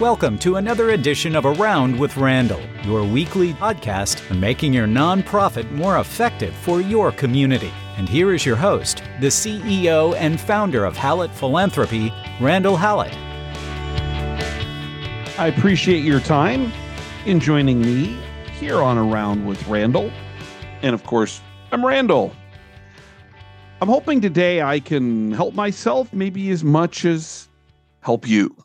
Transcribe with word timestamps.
Welcome 0.00 0.38
to 0.38 0.56
another 0.56 0.92
edition 0.92 1.36
of 1.36 1.44
Around 1.44 1.98
with 1.98 2.16
Randall, 2.16 2.62
your 2.84 3.04
weekly 3.04 3.52
podcast 3.52 4.30
on 4.30 4.40
making 4.40 4.72
your 4.72 4.86
nonprofit 4.86 5.70
more 5.72 5.98
effective 5.98 6.54
for 6.54 6.80
your 6.80 7.12
community. 7.12 7.70
And 7.98 8.08
here 8.08 8.32
is 8.32 8.46
your 8.46 8.56
host, 8.56 9.02
the 9.20 9.26
CEO 9.26 10.16
and 10.16 10.40
founder 10.40 10.86
of 10.86 10.96
Hallett 10.96 11.30
Philanthropy, 11.32 12.10
Randall 12.40 12.78
Hallett. 12.78 13.14
I 15.38 15.52
appreciate 15.54 16.02
your 16.02 16.20
time 16.20 16.72
in 17.26 17.38
joining 17.38 17.82
me 17.82 18.18
here 18.58 18.80
on 18.80 18.96
Around 18.96 19.44
with 19.44 19.68
Randall. 19.68 20.10
And 20.80 20.94
of 20.94 21.04
course, 21.04 21.42
I'm 21.72 21.84
Randall. 21.84 22.34
I'm 23.82 23.88
hoping 23.88 24.22
today 24.22 24.62
I 24.62 24.80
can 24.80 25.32
help 25.32 25.52
myself 25.52 26.10
maybe 26.10 26.48
as 26.48 26.64
much 26.64 27.04
as 27.04 27.48
help 28.00 28.26
you. 28.26 28.56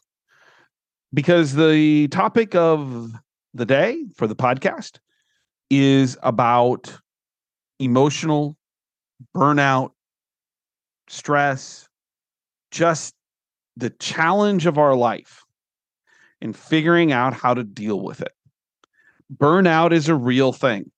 Because 1.16 1.55
the 1.55 2.08
topic 2.09 2.53
of 2.53 3.12
the 3.53 3.66
day 3.66 4.05
for 4.16 4.27
the 4.27 4.35
podcast 4.35 4.99
is 5.71 6.17
about 6.21 6.95
emotional 7.80 8.57
burnout, 9.35 9.91
stress, 11.07 11.88
just 12.70 13.16
the 13.77 13.90
challenge 13.91 14.66
of 14.66 14.77
our 14.77 14.93
life 14.93 15.43
and 16.41 16.55
figuring 16.55 17.12
out 17.12 17.34
how 17.34 17.54
to 17.54 17.63
deal 17.63 18.02
with 18.02 18.21
it. 18.21 18.34
Burnout 19.35 19.93
is 19.93 20.09
a 20.09 20.16
real 20.16 20.52
thing 20.52 20.91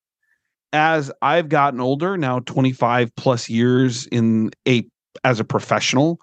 as 0.73 1.11
I've 1.21 1.49
gotten 1.49 1.79
older, 1.79 2.17
now 2.17 2.39
25 2.39 3.15
plus 3.15 3.49
years 3.49 4.07
in 4.07 4.51
a 4.67 4.87
as 5.23 5.39
a 5.39 5.43
professional, 5.43 6.19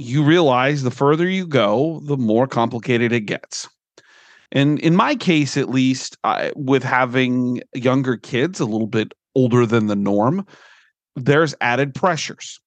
you 0.00 0.22
realize 0.22 0.82
the 0.82 0.90
further 0.90 1.28
you 1.28 1.46
go, 1.46 2.00
the 2.04 2.16
more 2.16 2.46
complicated 2.46 3.12
it 3.12 3.20
gets. 3.20 3.68
And 4.50 4.80
in 4.80 4.96
my 4.96 5.14
case, 5.14 5.56
at 5.56 5.68
least, 5.68 6.16
I, 6.24 6.52
with 6.56 6.82
having 6.82 7.62
younger 7.74 8.16
kids, 8.16 8.60
a 8.60 8.64
little 8.64 8.86
bit 8.86 9.12
older 9.34 9.66
than 9.66 9.86
the 9.86 9.96
norm, 9.96 10.46
there's 11.16 11.54
added 11.60 11.94
pressures. 11.94 12.58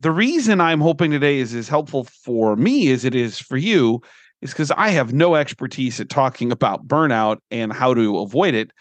The 0.00 0.10
reason 0.10 0.60
I'm 0.60 0.80
hoping 0.80 1.10
today 1.10 1.38
is 1.38 1.54
as 1.54 1.68
helpful 1.68 2.04
for 2.04 2.56
me 2.56 2.90
as 2.90 3.04
it 3.04 3.14
is 3.14 3.38
for 3.38 3.56
you 3.56 4.00
is 4.42 4.50
because 4.50 4.70
I 4.72 4.88
have 4.88 5.12
no 5.12 5.34
expertise 5.34 6.00
at 6.00 6.08
talking 6.08 6.50
about 6.50 6.88
burnout 6.88 7.38
and 7.50 7.72
how 7.72 7.94
to 7.94 8.18
avoid 8.18 8.54
it 8.54 8.72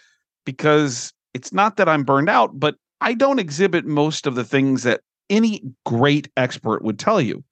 because 0.45 1.13
it's 1.33 1.53
not 1.53 1.78
that 1.78 1.89
I'm 1.89 2.03
burned 2.03 2.30
out, 2.30 2.59
but 2.59 2.75
I 3.02 3.13
don't 3.13 3.39
exhibit 3.39 3.86
most 3.86 4.25
of 4.25 4.36
the 4.36 4.44
things 4.44 4.83
that 4.83 5.02
any 5.30 5.64
great 5.86 6.30
expert 6.38 6.84
would 6.84 7.00
tell 7.00 7.22
you. 7.22 7.44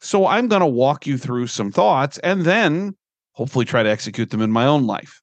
So 0.00 0.26
I'm 0.26 0.48
going 0.48 0.60
to 0.60 0.66
walk 0.66 1.06
you 1.06 1.18
through 1.18 1.48
some 1.48 1.72
thoughts 1.72 2.18
and 2.18 2.42
then 2.42 2.94
hopefully 3.32 3.64
try 3.64 3.82
to 3.82 3.90
execute 3.90 4.30
them 4.30 4.42
in 4.42 4.50
my 4.50 4.66
own 4.66 4.86
life. 4.86 5.20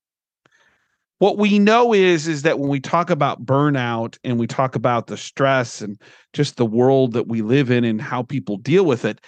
What 1.20 1.38
we 1.38 1.60
know 1.60 1.94
is 1.94 2.28
is 2.28 2.42
that 2.42 2.60
when 2.60 2.70
we 2.70 2.82
talk 2.82 3.10
about 3.10 3.46
burnout 3.46 4.18
and 4.26 4.38
we 4.38 4.48
talk 4.48 4.76
about 4.76 5.08
the 5.08 5.16
stress 5.16 5.82
and 5.82 6.00
just 6.34 6.58
the 6.58 6.66
world 6.66 7.14
that 7.14 7.28
we 7.28 7.42
live 7.42 7.72
in 7.72 7.86
and 7.86 8.02
how 8.02 8.23
people 8.23 8.58
deal 8.58 8.86
with 8.86 9.06
it, 9.06 9.22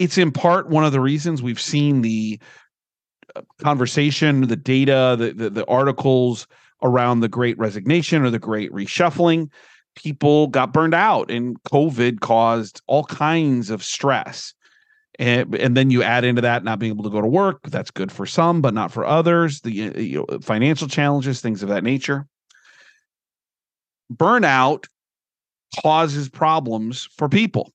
it's 0.00 0.18
in 0.18 0.32
part 0.32 0.68
one 0.68 0.84
of 0.84 0.92
the 0.92 1.00
reasons 1.00 1.40
we've 1.42 1.60
seen 1.60 2.02
the 2.02 2.40
uh, 3.36 3.42
conversation, 3.58 4.48
the 4.48 4.56
data, 4.56 5.14
the, 5.18 5.32
the, 5.32 5.50
the 5.50 5.66
articles 5.66 6.48
around 6.82 7.20
the 7.20 7.28
great 7.28 7.56
resignation 7.58 8.24
or 8.24 8.30
the 8.30 8.38
great 8.38 8.72
reshuffling. 8.72 9.50
People 9.96 10.46
got 10.46 10.72
burned 10.72 10.94
out, 10.94 11.30
and 11.30 11.60
COVID 11.64 12.20
caused 12.20 12.80
all 12.86 13.04
kinds 13.04 13.70
of 13.70 13.84
stress. 13.84 14.54
And, 15.18 15.54
and 15.54 15.76
then 15.76 15.90
you 15.90 16.02
add 16.02 16.24
into 16.24 16.40
that 16.42 16.64
not 16.64 16.78
being 16.78 16.92
able 16.92 17.04
to 17.04 17.10
go 17.10 17.20
to 17.20 17.26
work. 17.26 17.62
That's 17.64 17.90
good 17.90 18.10
for 18.10 18.24
some, 18.24 18.62
but 18.62 18.72
not 18.72 18.90
for 18.90 19.04
others. 19.04 19.60
The 19.60 19.88
uh, 19.88 19.98
you 19.98 20.26
know, 20.28 20.38
financial 20.40 20.88
challenges, 20.88 21.40
things 21.40 21.62
of 21.62 21.68
that 21.68 21.84
nature. 21.84 22.26
Burnout 24.12 24.86
causes 25.82 26.28
problems 26.28 27.08
for 27.16 27.28
people. 27.28 27.72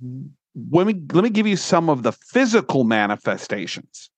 Let 0.00 0.86
me 0.86 1.02
let 1.12 1.24
me 1.24 1.30
give 1.30 1.46
you 1.46 1.56
some 1.56 1.88
of 1.90 2.04
the 2.04 2.12
physical 2.12 2.84
manifestations 2.84 4.10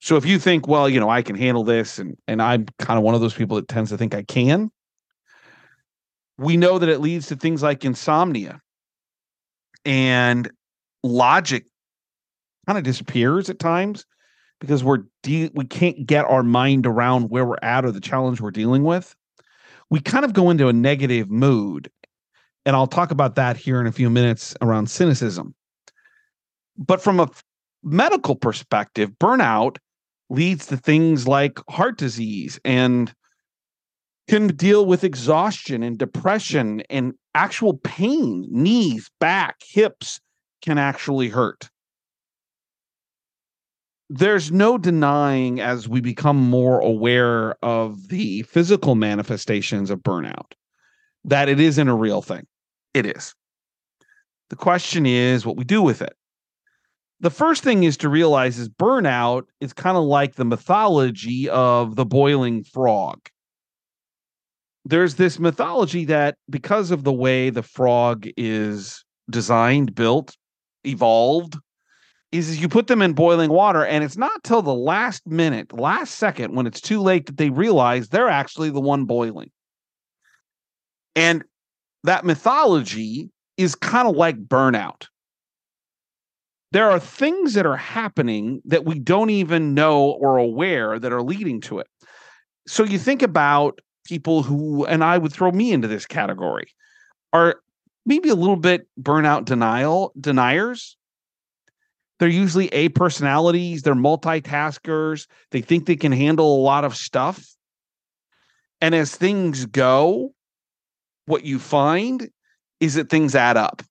so 0.00 0.16
if 0.16 0.24
you 0.24 0.38
think, 0.38 0.66
well, 0.66 0.88
you 0.88 0.98
know, 0.98 1.10
I 1.10 1.22
can 1.22 1.36
handle 1.36 1.62
this, 1.62 1.98
and 1.98 2.16
and 2.26 2.40
I'm 2.40 2.66
kind 2.78 2.98
of 2.98 3.04
one 3.04 3.14
of 3.14 3.20
those 3.20 3.34
people 3.34 3.56
that 3.56 3.68
tends 3.68 3.90
to 3.90 3.98
think 3.98 4.14
I 4.14 4.22
can, 4.22 4.70
we 6.40 6.56
know 6.56 6.78
that 6.78 6.88
it 6.88 7.00
leads 7.00 7.26
to 7.26 7.36
things 7.36 7.62
like 7.62 7.84
insomnia 7.84 8.62
and 9.84 10.50
logic 11.02 11.66
kind 12.66 12.78
of 12.78 12.84
disappears 12.84 13.50
at 13.50 13.58
times 13.58 14.06
because 14.58 14.82
we're 14.82 15.04
de- 15.22 15.50
we 15.54 15.66
can't 15.66 16.06
get 16.06 16.24
our 16.24 16.42
mind 16.42 16.86
around 16.86 17.28
where 17.28 17.44
we're 17.44 17.58
at 17.62 17.84
or 17.84 17.90
the 17.90 18.00
challenge 18.00 18.40
we're 18.40 18.50
dealing 18.50 18.84
with. 18.84 19.14
We 19.90 20.00
kind 20.00 20.24
of 20.24 20.32
go 20.32 20.48
into 20.48 20.68
a 20.68 20.72
negative 20.72 21.30
mood. 21.30 21.90
And 22.64 22.74
I'll 22.74 22.86
talk 22.86 23.10
about 23.10 23.34
that 23.34 23.58
here 23.58 23.78
in 23.78 23.86
a 23.86 23.92
few 23.92 24.08
minutes 24.08 24.56
around 24.62 24.88
cynicism. 24.88 25.54
But 26.78 27.02
from 27.02 27.20
a 27.20 27.28
medical 27.82 28.34
perspective, 28.34 29.10
burnout 29.20 29.76
leads 30.30 30.66
to 30.66 30.78
things 30.78 31.28
like 31.28 31.58
heart 31.68 31.98
disease 31.98 32.58
and 32.64 33.12
can 34.30 34.46
deal 34.54 34.86
with 34.86 35.02
exhaustion 35.02 35.82
and 35.82 35.98
depression 35.98 36.82
and 36.88 37.14
actual 37.34 37.76
pain. 37.78 38.46
Knees, 38.48 39.10
back, 39.18 39.56
hips 39.60 40.20
can 40.62 40.78
actually 40.78 41.28
hurt. 41.28 41.68
There's 44.08 44.52
no 44.52 44.78
denying 44.78 45.58
as 45.58 45.88
we 45.88 46.00
become 46.00 46.36
more 46.36 46.78
aware 46.78 47.56
of 47.64 48.06
the 48.06 48.42
physical 48.42 48.94
manifestations 48.94 49.90
of 49.90 49.98
burnout 49.98 50.52
that 51.24 51.48
it 51.48 51.58
isn't 51.58 51.88
a 51.88 51.94
real 51.96 52.22
thing. 52.22 52.46
It 52.94 53.06
is. 53.06 53.34
The 54.50 54.56
question 54.56 55.06
is 55.06 55.44
what 55.44 55.56
we 55.56 55.64
do 55.64 55.82
with 55.82 56.02
it 56.02 56.14
the 57.18 57.30
first 57.30 57.64
thing 57.64 57.82
is 57.82 57.96
to 57.98 58.08
realize 58.08 58.58
is 58.58 58.68
burnout 58.68 59.42
is 59.60 59.72
kind 59.72 59.96
of 59.96 60.04
like 60.04 60.36
the 60.36 60.44
mythology 60.44 61.48
of 61.50 61.96
the 61.96 62.06
boiling 62.06 62.64
frog. 62.64 63.18
There's 64.84 65.16
this 65.16 65.38
mythology 65.38 66.04
that 66.06 66.36
because 66.48 66.90
of 66.90 67.04
the 67.04 67.12
way 67.12 67.50
the 67.50 67.62
frog 67.62 68.26
is 68.36 69.04
designed, 69.30 69.94
built, 69.94 70.36
evolved, 70.84 71.58
is 72.32 72.60
you 72.60 72.68
put 72.68 72.86
them 72.86 73.02
in 73.02 73.12
boiling 73.12 73.50
water, 73.50 73.84
and 73.84 74.04
it's 74.04 74.16
not 74.16 74.42
till 74.44 74.62
the 74.62 74.74
last 74.74 75.26
minute, 75.26 75.72
last 75.72 76.14
second, 76.14 76.54
when 76.54 76.66
it's 76.66 76.80
too 76.80 77.00
late 77.00 77.26
that 77.26 77.36
they 77.36 77.50
realize 77.50 78.08
they're 78.08 78.28
actually 78.28 78.70
the 78.70 78.80
one 78.80 79.04
boiling. 79.04 79.50
And 81.16 81.44
that 82.04 82.24
mythology 82.24 83.30
is 83.56 83.74
kind 83.74 84.08
of 84.08 84.16
like 84.16 84.36
burnout 84.36 85.06
there 86.72 86.90
are 86.90 87.00
things 87.00 87.54
that 87.54 87.66
are 87.66 87.76
happening 87.76 88.62
that 88.64 88.84
we 88.84 88.98
don't 88.98 89.30
even 89.30 89.74
know 89.74 90.10
or 90.10 90.36
aware 90.36 90.98
that 90.98 91.12
are 91.12 91.22
leading 91.22 91.60
to 91.62 91.80
it. 91.80 91.88
So 92.66 92.84
you 92.84 92.98
think 92.98 93.22
about 93.22 93.80
people 94.10 94.42
who, 94.42 94.84
and 94.86 95.04
I 95.04 95.18
would 95.18 95.32
throw 95.32 95.52
me 95.52 95.72
into 95.72 95.86
this 95.86 96.04
category, 96.04 96.74
are 97.32 97.62
maybe 98.04 98.28
a 98.28 98.34
little 98.34 98.56
bit 98.56 98.88
burnout 99.00 99.44
denial 99.44 100.12
deniers. 100.20 100.96
They're 102.18 102.28
usually 102.28 102.66
A 102.68 102.88
personalities, 102.88 103.82
they're 103.82 103.94
multitaskers, 103.94 105.28
they 105.52 105.60
think 105.60 105.86
they 105.86 105.94
can 105.94 106.10
handle 106.10 106.56
a 106.56 106.60
lot 106.60 106.84
of 106.84 106.96
stuff. 106.96 107.46
And 108.80 108.96
as 108.96 109.14
things 109.14 109.64
go, 109.66 110.34
what 111.26 111.44
you 111.44 111.60
find 111.60 112.28
is 112.80 112.94
that 112.94 113.10
things 113.10 113.36
add 113.36 113.56
up. 113.56 113.82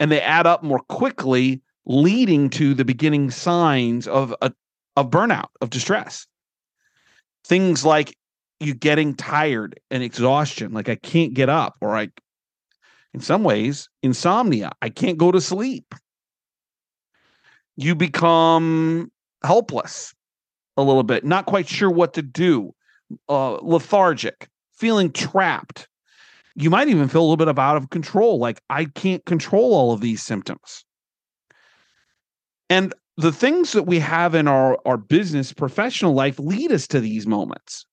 And 0.00 0.10
they 0.10 0.22
add 0.22 0.46
up 0.46 0.62
more 0.62 0.80
quickly 0.88 1.60
leading 1.84 2.48
to 2.50 2.72
the 2.72 2.86
beginning 2.86 3.30
signs 3.30 4.08
of 4.08 4.34
a 4.40 4.50
of 4.96 5.10
burnout, 5.10 5.48
of 5.60 5.68
distress. 5.68 6.26
Things 7.44 7.84
like 7.84 8.16
you 8.60 8.74
getting 8.74 9.14
tired 9.14 9.78
and 9.90 10.02
exhaustion, 10.02 10.72
like 10.72 10.88
I 10.88 10.96
can't 10.96 11.34
get 11.34 11.48
up, 11.48 11.76
or 11.80 11.96
I, 11.96 12.08
in 13.12 13.20
some 13.20 13.44
ways, 13.44 13.88
insomnia. 14.02 14.72
I 14.82 14.88
can't 14.88 15.18
go 15.18 15.30
to 15.30 15.40
sleep. 15.40 15.94
You 17.76 17.94
become 17.94 19.10
helpless 19.44 20.14
a 20.76 20.82
little 20.82 21.02
bit, 21.02 21.24
not 21.24 21.46
quite 21.46 21.68
sure 21.68 21.90
what 21.90 22.14
to 22.14 22.22
do, 22.22 22.74
uh, 23.28 23.56
lethargic, 23.56 24.48
feeling 24.72 25.10
trapped. 25.12 25.88
You 26.54 26.70
might 26.70 26.88
even 26.88 27.08
feel 27.08 27.20
a 27.20 27.24
little 27.24 27.36
bit 27.36 27.48
of 27.48 27.58
out 27.58 27.76
of 27.76 27.90
control, 27.90 28.38
like 28.38 28.60
I 28.70 28.86
can't 28.86 29.24
control 29.26 29.74
all 29.74 29.92
of 29.92 30.00
these 30.00 30.22
symptoms. 30.22 30.84
And 32.70 32.94
the 33.16 33.32
things 33.32 33.72
that 33.72 33.84
we 33.84 33.98
have 33.98 34.34
in 34.34 34.48
our, 34.48 34.78
our 34.84 34.96
business 34.96 35.52
professional 35.52 36.14
life 36.14 36.38
lead 36.38 36.72
us 36.72 36.86
to 36.88 37.00
these 37.00 37.26
moments. 37.26 37.86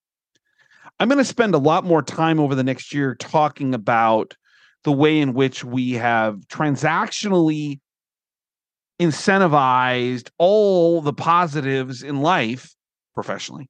I'm 1.00 1.08
going 1.10 1.18
to 1.18 1.26
spend 1.26 1.56
a 1.56 1.60
lot 1.60 1.84
more 1.84 2.02
time 2.02 2.40
over 2.40 2.56
the 2.56 2.64
next 2.64 2.94
year 2.94 3.16
talking 3.16 3.74
about 3.74 4.36
the 4.84 4.92
way 4.92 5.20
in 5.20 5.34
which 5.34 5.64
we 5.64 5.94
have 5.94 6.36
transactionally 6.48 7.80
incentivized 9.02 10.30
all 10.38 11.02
the 11.02 11.14
positives 11.14 12.04
in 12.04 12.22
life 12.22 12.76
professionally 13.14 13.70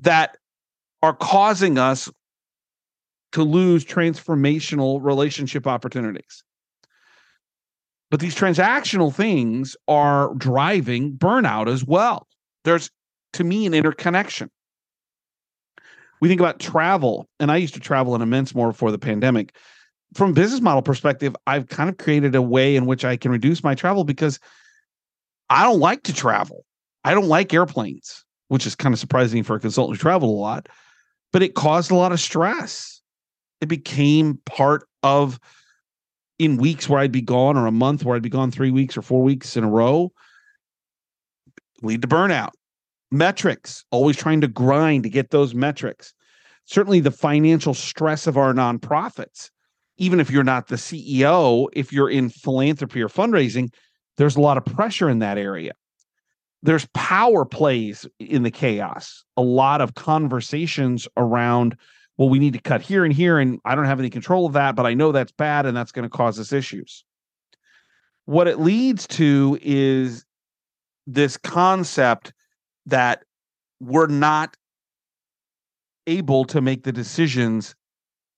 that 0.00 0.36
are 1.02 1.14
causing 1.14 1.78
us 1.78 2.10
to 3.32 3.42
lose 3.42 3.84
transformational 3.84 4.98
relationship 5.02 5.66
opportunities. 5.66 6.42
But 8.10 8.20
these 8.20 8.34
transactional 8.34 9.14
things 9.14 9.76
are 9.86 10.34
driving 10.34 11.16
burnout 11.16 11.68
as 11.68 11.84
well. 11.84 12.26
There's, 12.64 12.90
to 13.34 13.44
me, 13.44 13.66
an 13.66 13.74
interconnection. 13.74 14.50
We 16.20 16.28
think 16.28 16.40
about 16.40 16.58
travel, 16.58 17.28
and 17.38 17.50
I 17.50 17.56
used 17.56 17.74
to 17.74 17.80
travel 17.80 18.14
an 18.14 18.22
immense 18.22 18.54
more 18.54 18.68
before 18.68 18.90
the 18.90 18.98
pandemic. 18.98 19.54
From 20.14 20.32
business 20.32 20.60
model 20.60 20.82
perspective, 20.82 21.36
I've 21.46 21.68
kind 21.68 21.90
of 21.90 21.98
created 21.98 22.34
a 22.34 22.42
way 22.42 22.76
in 22.76 22.86
which 22.86 23.04
I 23.04 23.16
can 23.16 23.30
reduce 23.30 23.62
my 23.62 23.74
travel 23.74 24.04
because 24.04 24.40
I 25.50 25.64
don't 25.64 25.80
like 25.80 26.02
to 26.04 26.14
travel. 26.14 26.64
I 27.04 27.14
don't 27.14 27.28
like 27.28 27.54
airplanes, 27.54 28.24
which 28.48 28.66
is 28.66 28.74
kind 28.74 28.92
of 28.92 28.98
surprising 28.98 29.42
for 29.42 29.56
a 29.56 29.60
consultant 29.60 29.96
who 29.96 30.00
traveled 30.00 30.30
a 30.30 30.40
lot, 30.40 30.68
but 31.32 31.42
it 31.42 31.54
caused 31.54 31.90
a 31.90 31.94
lot 31.94 32.12
of 32.12 32.20
stress. 32.20 33.00
It 33.60 33.66
became 33.66 34.40
part 34.46 34.88
of 35.02 35.38
in 36.38 36.56
weeks 36.56 36.88
where 36.88 37.00
I'd 37.00 37.12
be 37.12 37.20
gone 37.20 37.56
or 37.56 37.66
a 37.66 37.72
month 37.72 38.04
where 38.04 38.16
I'd 38.16 38.22
be 38.22 38.28
gone 38.28 38.50
three 38.50 38.70
weeks 38.70 38.96
or 38.96 39.02
four 39.02 39.22
weeks 39.22 39.56
in 39.56 39.64
a 39.64 39.68
row, 39.68 40.12
lead 41.82 42.02
to 42.02 42.08
burnout. 42.08 42.50
Metrics, 43.10 43.84
always 43.90 44.16
trying 44.16 44.40
to 44.40 44.48
grind 44.48 45.02
to 45.04 45.08
get 45.08 45.30
those 45.30 45.54
metrics. 45.54 46.12
Certainly 46.64 47.00
the 47.00 47.10
financial 47.10 47.74
stress 47.74 48.26
of 48.26 48.36
our 48.36 48.52
nonprofits. 48.52 49.50
Even 49.96 50.20
if 50.20 50.30
you're 50.30 50.44
not 50.44 50.68
the 50.68 50.76
CEO, 50.76 51.68
if 51.72 51.92
you're 51.92 52.10
in 52.10 52.28
philanthropy 52.28 53.02
or 53.02 53.08
fundraising, 53.08 53.72
there's 54.16 54.36
a 54.36 54.40
lot 54.40 54.56
of 54.56 54.64
pressure 54.64 55.08
in 55.08 55.20
that 55.20 55.38
area. 55.38 55.72
There's 56.62 56.86
power 56.94 57.44
plays 57.44 58.06
in 58.18 58.42
the 58.42 58.50
chaos, 58.50 59.24
a 59.36 59.42
lot 59.42 59.80
of 59.80 59.94
conversations 59.94 61.08
around 61.16 61.76
well, 62.18 62.28
we 62.28 62.40
need 62.40 62.52
to 62.54 62.60
cut 62.60 62.82
here 62.82 63.04
and 63.04 63.14
here, 63.14 63.38
and 63.38 63.60
I 63.64 63.76
don't 63.76 63.84
have 63.84 64.00
any 64.00 64.10
control 64.10 64.44
of 64.44 64.52
that, 64.54 64.74
but 64.74 64.86
I 64.86 64.94
know 64.94 65.12
that's 65.12 65.30
bad 65.30 65.66
and 65.66 65.76
that's 65.76 65.92
going 65.92 66.02
to 66.02 66.08
cause 66.08 66.38
us 66.40 66.52
issues. 66.52 67.04
What 68.24 68.48
it 68.48 68.58
leads 68.58 69.06
to 69.06 69.56
is 69.62 70.24
this 71.06 71.36
concept 71.36 72.32
that 72.88 73.22
we're 73.80 74.06
not 74.06 74.56
able 76.06 76.44
to 76.46 76.60
make 76.60 76.82
the 76.82 76.92
decisions 76.92 77.74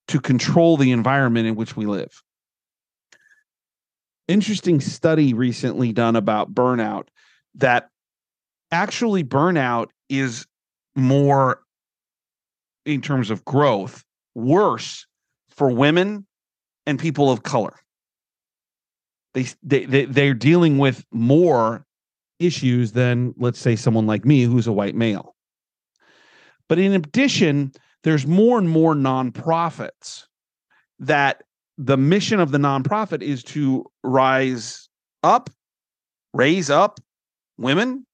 to 0.08 0.20
control 0.20 0.76
the 0.76 0.90
environment 0.90 1.46
in 1.46 1.54
which 1.54 1.76
we 1.76 1.86
live. 1.86 2.22
Interesting 4.28 4.80
study 4.80 5.34
recently 5.34 5.92
done 5.92 6.16
about 6.16 6.52
burnout 6.52 7.08
that 7.54 7.88
actually 8.70 9.24
burnout 9.24 9.88
is 10.08 10.46
more 10.94 11.62
in 12.84 13.00
terms 13.00 13.30
of 13.30 13.44
growth 13.44 14.04
worse 14.34 15.06
for 15.48 15.70
women 15.70 16.26
and 16.86 16.98
people 16.98 17.30
of 17.30 17.42
color. 17.42 17.76
They, 19.34 19.46
they, 19.62 19.84
they 19.84 20.04
they're 20.06 20.34
dealing 20.34 20.78
with 20.78 21.04
more 21.12 21.86
issues 22.40 22.92
than 22.92 23.34
let's 23.36 23.60
say 23.60 23.76
someone 23.76 24.06
like 24.06 24.24
me 24.24 24.42
who's 24.42 24.66
a 24.66 24.72
white 24.72 24.96
male. 24.96 25.36
But 26.68 26.78
in 26.78 26.92
addition, 26.92 27.72
there's 28.02 28.26
more 28.26 28.58
and 28.58 28.68
more 28.68 28.94
nonprofits 28.94 30.24
that 30.98 31.42
the 31.78 31.96
mission 31.96 32.40
of 32.40 32.50
the 32.50 32.58
nonprofit 32.58 33.22
is 33.22 33.42
to 33.42 33.84
rise 34.02 34.88
up, 35.22 35.50
raise 36.32 36.70
up 36.70 37.00
women, 37.58 38.06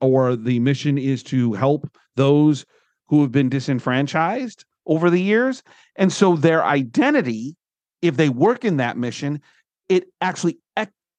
or 0.00 0.36
the 0.36 0.58
mission 0.60 0.98
is 0.98 1.22
to 1.24 1.52
help 1.54 1.88
those 2.16 2.64
who 3.08 3.22
have 3.22 3.32
been 3.32 3.48
disenfranchised 3.48 4.64
over 4.86 5.10
the 5.10 5.20
years. 5.20 5.62
And 5.96 6.12
so 6.12 6.36
their 6.36 6.64
identity, 6.64 7.56
if 8.02 8.16
they 8.16 8.28
work 8.28 8.64
in 8.64 8.76
that 8.78 8.96
mission, 8.96 9.40
it 9.88 10.04
actually 10.20 10.58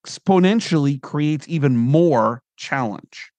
exponentially 0.05 1.01
creates 1.01 1.47
even 1.47 1.77
more 1.77 2.41
challenge. 2.57 3.31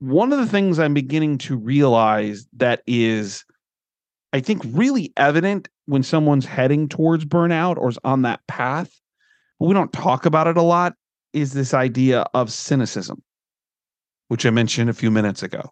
One 0.00 0.32
of 0.32 0.38
the 0.38 0.46
things 0.46 0.78
I'm 0.78 0.94
beginning 0.94 1.38
to 1.38 1.56
realize 1.56 2.46
that 2.56 2.82
is, 2.86 3.44
I 4.32 4.40
think, 4.40 4.62
really 4.66 5.12
evident 5.16 5.68
when 5.86 6.02
someone's 6.02 6.46
heading 6.46 6.88
towards 6.88 7.24
burnout 7.24 7.78
or 7.78 7.88
is 7.88 7.98
on 8.04 8.22
that 8.22 8.40
path, 8.46 8.92
but 9.58 9.66
we 9.66 9.74
don't 9.74 9.92
talk 9.92 10.26
about 10.26 10.46
it 10.46 10.56
a 10.56 10.62
lot, 10.62 10.94
is 11.32 11.52
this 11.52 11.74
idea 11.74 12.26
of 12.34 12.52
cynicism 12.52 13.22
which 14.28 14.44
I 14.44 14.50
mentioned 14.50 14.90
a 14.90 14.94
few 14.94 15.10
minutes 15.10 15.42
ago, 15.42 15.70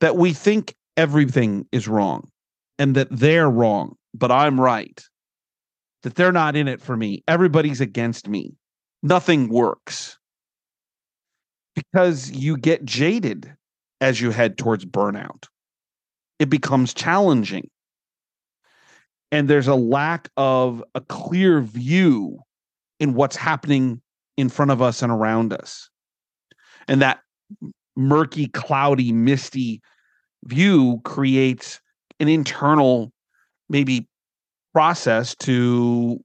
that 0.00 0.16
we 0.16 0.32
think 0.32 0.74
everything 0.96 1.66
is 1.72 1.88
wrong 1.88 2.30
and 2.78 2.94
that 2.94 3.08
they're 3.10 3.50
wrong, 3.50 3.96
but 4.14 4.30
I'm 4.30 4.60
right, 4.60 5.02
that 6.06 6.14
they're 6.14 6.30
not 6.30 6.54
in 6.54 6.68
it 6.68 6.80
for 6.80 6.96
me. 6.96 7.24
Everybody's 7.26 7.80
against 7.80 8.28
me. 8.28 8.54
Nothing 9.02 9.48
works 9.48 10.16
because 11.74 12.30
you 12.30 12.56
get 12.56 12.84
jaded 12.84 13.52
as 14.00 14.20
you 14.20 14.30
head 14.30 14.56
towards 14.56 14.84
burnout. 14.84 15.48
It 16.38 16.48
becomes 16.48 16.94
challenging. 16.94 17.68
And 19.32 19.48
there's 19.48 19.66
a 19.66 19.74
lack 19.74 20.28
of 20.36 20.80
a 20.94 21.00
clear 21.00 21.60
view 21.60 22.38
in 23.00 23.14
what's 23.14 23.34
happening 23.34 24.00
in 24.36 24.48
front 24.48 24.70
of 24.70 24.80
us 24.80 25.02
and 25.02 25.10
around 25.10 25.52
us 25.52 25.90
and 26.86 27.02
that 27.02 27.18
murky, 27.96 28.46
cloudy, 28.46 29.10
misty 29.10 29.82
view 30.44 31.00
creates 31.02 31.80
an 32.20 32.28
internal, 32.28 33.12
maybe 33.68 34.06
process 34.76 35.34
to 35.36 36.22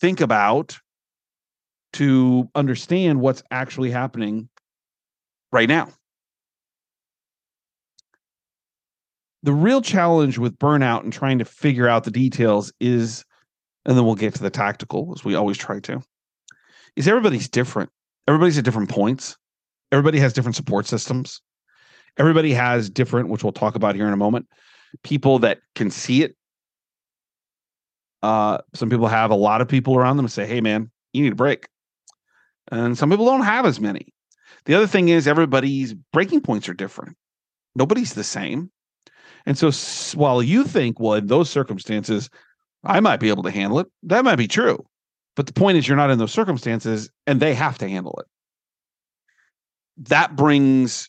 think 0.00 0.20
about, 0.20 0.78
to 1.94 2.48
understand 2.54 3.20
what's 3.20 3.42
actually 3.50 3.90
happening 3.90 4.48
right 5.50 5.68
now. 5.68 5.88
The 9.42 9.52
real 9.52 9.82
challenge 9.82 10.38
with 10.38 10.56
burnout 10.60 11.02
and 11.02 11.12
trying 11.12 11.40
to 11.40 11.44
figure 11.44 11.88
out 11.88 12.04
the 12.04 12.12
details 12.12 12.72
is, 12.78 13.24
and 13.84 13.96
then 13.96 14.04
we'll 14.04 14.14
get 14.14 14.34
to 14.36 14.42
the 14.44 14.50
tactical 14.50 15.12
as 15.16 15.24
we 15.24 15.34
always 15.34 15.58
try 15.58 15.80
to, 15.80 16.00
is 16.94 17.08
everybody's 17.08 17.48
different. 17.48 17.90
Everybody's 18.28 18.58
at 18.58 18.64
different 18.64 18.90
points 18.90 19.36
everybody 19.92 20.18
has 20.18 20.32
different 20.32 20.56
support 20.56 20.86
systems. 20.86 21.40
Everybody 22.18 22.52
has 22.54 22.90
different, 22.90 23.28
which 23.28 23.44
we'll 23.44 23.52
talk 23.52 23.74
about 23.74 23.94
here 23.94 24.06
in 24.06 24.12
a 24.12 24.16
moment, 24.16 24.46
people 25.04 25.38
that 25.40 25.58
can 25.74 25.90
see 25.90 26.22
it. 26.22 26.36
Uh, 28.22 28.58
some 28.74 28.88
people 28.88 29.08
have 29.08 29.30
a 29.30 29.36
lot 29.36 29.60
of 29.60 29.68
people 29.68 29.96
around 29.96 30.16
them 30.16 30.26
and 30.26 30.32
say, 30.32 30.46
hey, 30.46 30.60
man, 30.60 30.90
you 31.12 31.22
need 31.22 31.32
a 31.32 31.36
break. 31.36 31.68
And 32.70 32.96
some 32.96 33.10
people 33.10 33.26
don't 33.26 33.42
have 33.42 33.66
as 33.66 33.80
many. 33.80 34.14
The 34.64 34.74
other 34.74 34.86
thing 34.86 35.08
is, 35.08 35.26
everybody's 35.26 35.94
breaking 36.12 36.42
points 36.42 36.68
are 36.68 36.74
different. 36.74 37.16
Nobody's 37.74 38.14
the 38.14 38.24
same. 38.24 38.70
And 39.44 39.58
so, 39.58 39.72
while 40.16 40.42
you 40.42 40.64
think, 40.64 41.00
well, 41.00 41.14
in 41.14 41.26
those 41.26 41.50
circumstances, 41.50 42.30
I 42.84 43.00
might 43.00 43.18
be 43.18 43.28
able 43.28 43.42
to 43.42 43.50
handle 43.50 43.80
it, 43.80 43.88
that 44.04 44.24
might 44.24 44.36
be 44.36 44.46
true. 44.46 44.86
But 45.34 45.46
the 45.46 45.52
point 45.52 45.78
is, 45.78 45.88
you're 45.88 45.96
not 45.96 46.10
in 46.10 46.18
those 46.18 46.32
circumstances 46.32 47.10
and 47.26 47.40
they 47.40 47.54
have 47.54 47.78
to 47.78 47.88
handle 47.88 48.16
it 48.20 48.26
that 49.96 50.36
brings 50.36 51.08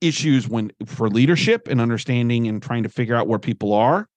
issues 0.00 0.48
when 0.48 0.72
for 0.86 1.08
leadership 1.08 1.68
and 1.68 1.80
understanding 1.80 2.46
and 2.46 2.62
trying 2.62 2.82
to 2.82 2.88
figure 2.88 3.14
out 3.14 3.28
where 3.28 3.38
people 3.38 3.72
are 3.72 4.08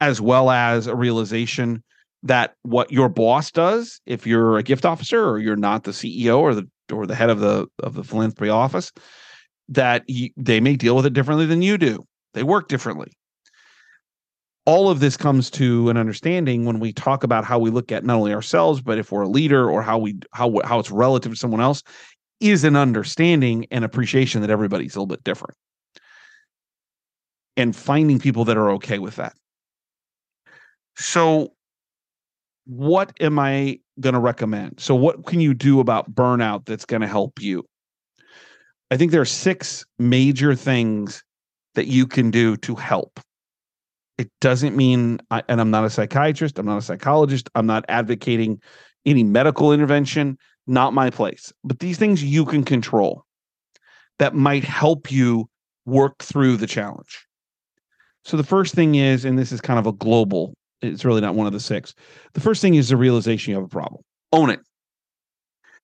as 0.00 0.20
well 0.20 0.50
as 0.50 0.86
a 0.86 0.94
realization 0.94 1.82
that 2.22 2.54
what 2.62 2.90
your 2.90 3.08
boss 3.08 3.50
does 3.50 4.00
if 4.06 4.26
you're 4.26 4.56
a 4.58 4.62
gift 4.62 4.84
officer 4.84 5.28
or 5.28 5.38
you're 5.38 5.56
not 5.56 5.84
the 5.84 5.90
CEO 5.90 6.38
or 6.38 6.54
the 6.54 6.68
or 6.92 7.06
the 7.06 7.14
head 7.14 7.30
of 7.30 7.40
the 7.40 7.66
of 7.82 7.94
the 7.94 8.04
philanthropy 8.04 8.48
office 8.48 8.92
that 9.68 10.04
you, 10.08 10.30
they 10.36 10.60
may 10.60 10.76
deal 10.76 10.96
with 10.96 11.06
it 11.06 11.12
differently 11.12 11.46
than 11.46 11.62
you 11.62 11.78
do. 11.78 12.04
They 12.34 12.42
work 12.42 12.68
differently. 12.68 13.12
All 14.66 14.88
of 14.88 15.00
this 15.00 15.16
comes 15.16 15.50
to 15.50 15.90
an 15.90 15.96
understanding 15.96 16.64
when 16.64 16.80
we 16.80 16.92
talk 16.92 17.22
about 17.22 17.44
how 17.44 17.58
we 17.58 17.70
look 17.70 17.92
at 17.92 18.04
not 18.04 18.16
only 18.16 18.32
ourselves 18.32 18.80
but 18.80 18.98
if 18.98 19.12
we're 19.12 19.22
a 19.22 19.28
leader 19.28 19.70
or 19.70 19.82
how 19.82 19.98
we 19.98 20.18
how 20.32 20.60
how 20.64 20.78
it's 20.78 20.90
relative 20.90 21.32
to 21.32 21.38
someone 21.38 21.60
else 21.60 21.82
is 22.40 22.64
an 22.64 22.76
understanding 22.76 23.66
and 23.70 23.84
appreciation 23.84 24.40
that 24.40 24.50
everybody's 24.50 24.94
a 24.94 24.98
little 24.98 25.06
bit 25.06 25.24
different. 25.24 25.56
And 27.56 27.76
finding 27.76 28.18
people 28.18 28.44
that 28.46 28.56
are 28.56 28.70
okay 28.72 28.98
with 28.98 29.16
that. 29.16 29.34
So, 30.96 31.52
what 32.66 33.12
am 33.20 33.38
I 33.38 33.80
going 34.00 34.14
to 34.14 34.20
recommend? 34.20 34.80
So, 34.80 34.94
what 34.94 35.26
can 35.26 35.40
you 35.40 35.54
do 35.54 35.80
about 35.80 36.14
burnout 36.14 36.66
that's 36.66 36.84
going 36.84 37.02
to 37.02 37.08
help 37.08 37.40
you? 37.40 37.64
I 38.90 38.96
think 38.96 39.10
there 39.10 39.20
are 39.20 39.26
six 39.26 39.84
major 39.98 40.54
things 40.54 41.22
that 41.74 41.86
you 41.86 42.06
can 42.06 42.30
do 42.30 42.56
to 42.58 42.74
help. 42.74 43.20
It 44.18 44.30
doesn't 44.40 44.76
mean, 44.76 45.18
I, 45.30 45.42
and 45.48 45.60
I'm 45.60 45.70
not 45.70 45.84
a 45.84 45.90
psychiatrist, 45.90 46.58
I'm 46.58 46.66
not 46.66 46.78
a 46.78 46.82
psychologist, 46.82 47.50
I'm 47.54 47.66
not 47.66 47.84
advocating 47.88 48.60
any 49.04 49.24
medical 49.24 49.72
intervention, 49.72 50.38
not 50.66 50.94
my 50.94 51.10
place. 51.10 51.52
But 51.64 51.80
these 51.80 51.98
things 51.98 52.22
you 52.22 52.44
can 52.44 52.64
control 52.64 53.24
that 54.18 54.34
might 54.34 54.64
help 54.64 55.10
you 55.10 55.48
work 55.84 56.22
through 56.22 56.56
the 56.56 56.66
challenge. 56.66 57.26
So 58.24 58.36
the 58.36 58.44
first 58.44 58.74
thing 58.74 58.94
is, 58.94 59.24
and 59.24 59.38
this 59.38 59.52
is 59.52 59.60
kind 59.60 59.78
of 59.78 59.86
a 59.86 59.92
global, 59.92 60.54
it's 60.82 61.04
really 61.04 61.20
not 61.20 61.34
one 61.34 61.46
of 61.46 61.52
the 61.52 61.60
six. 61.60 61.94
The 62.34 62.40
first 62.40 62.60
thing 62.60 62.74
is 62.74 62.88
the 62.88 62.96
realization 62.96 63.50
you 63.50 63.56
have 63.56 63.66
a 63.66 63.68
problem. 63.68 64.02
Own 64.32 64.50
it. 64.50 64.60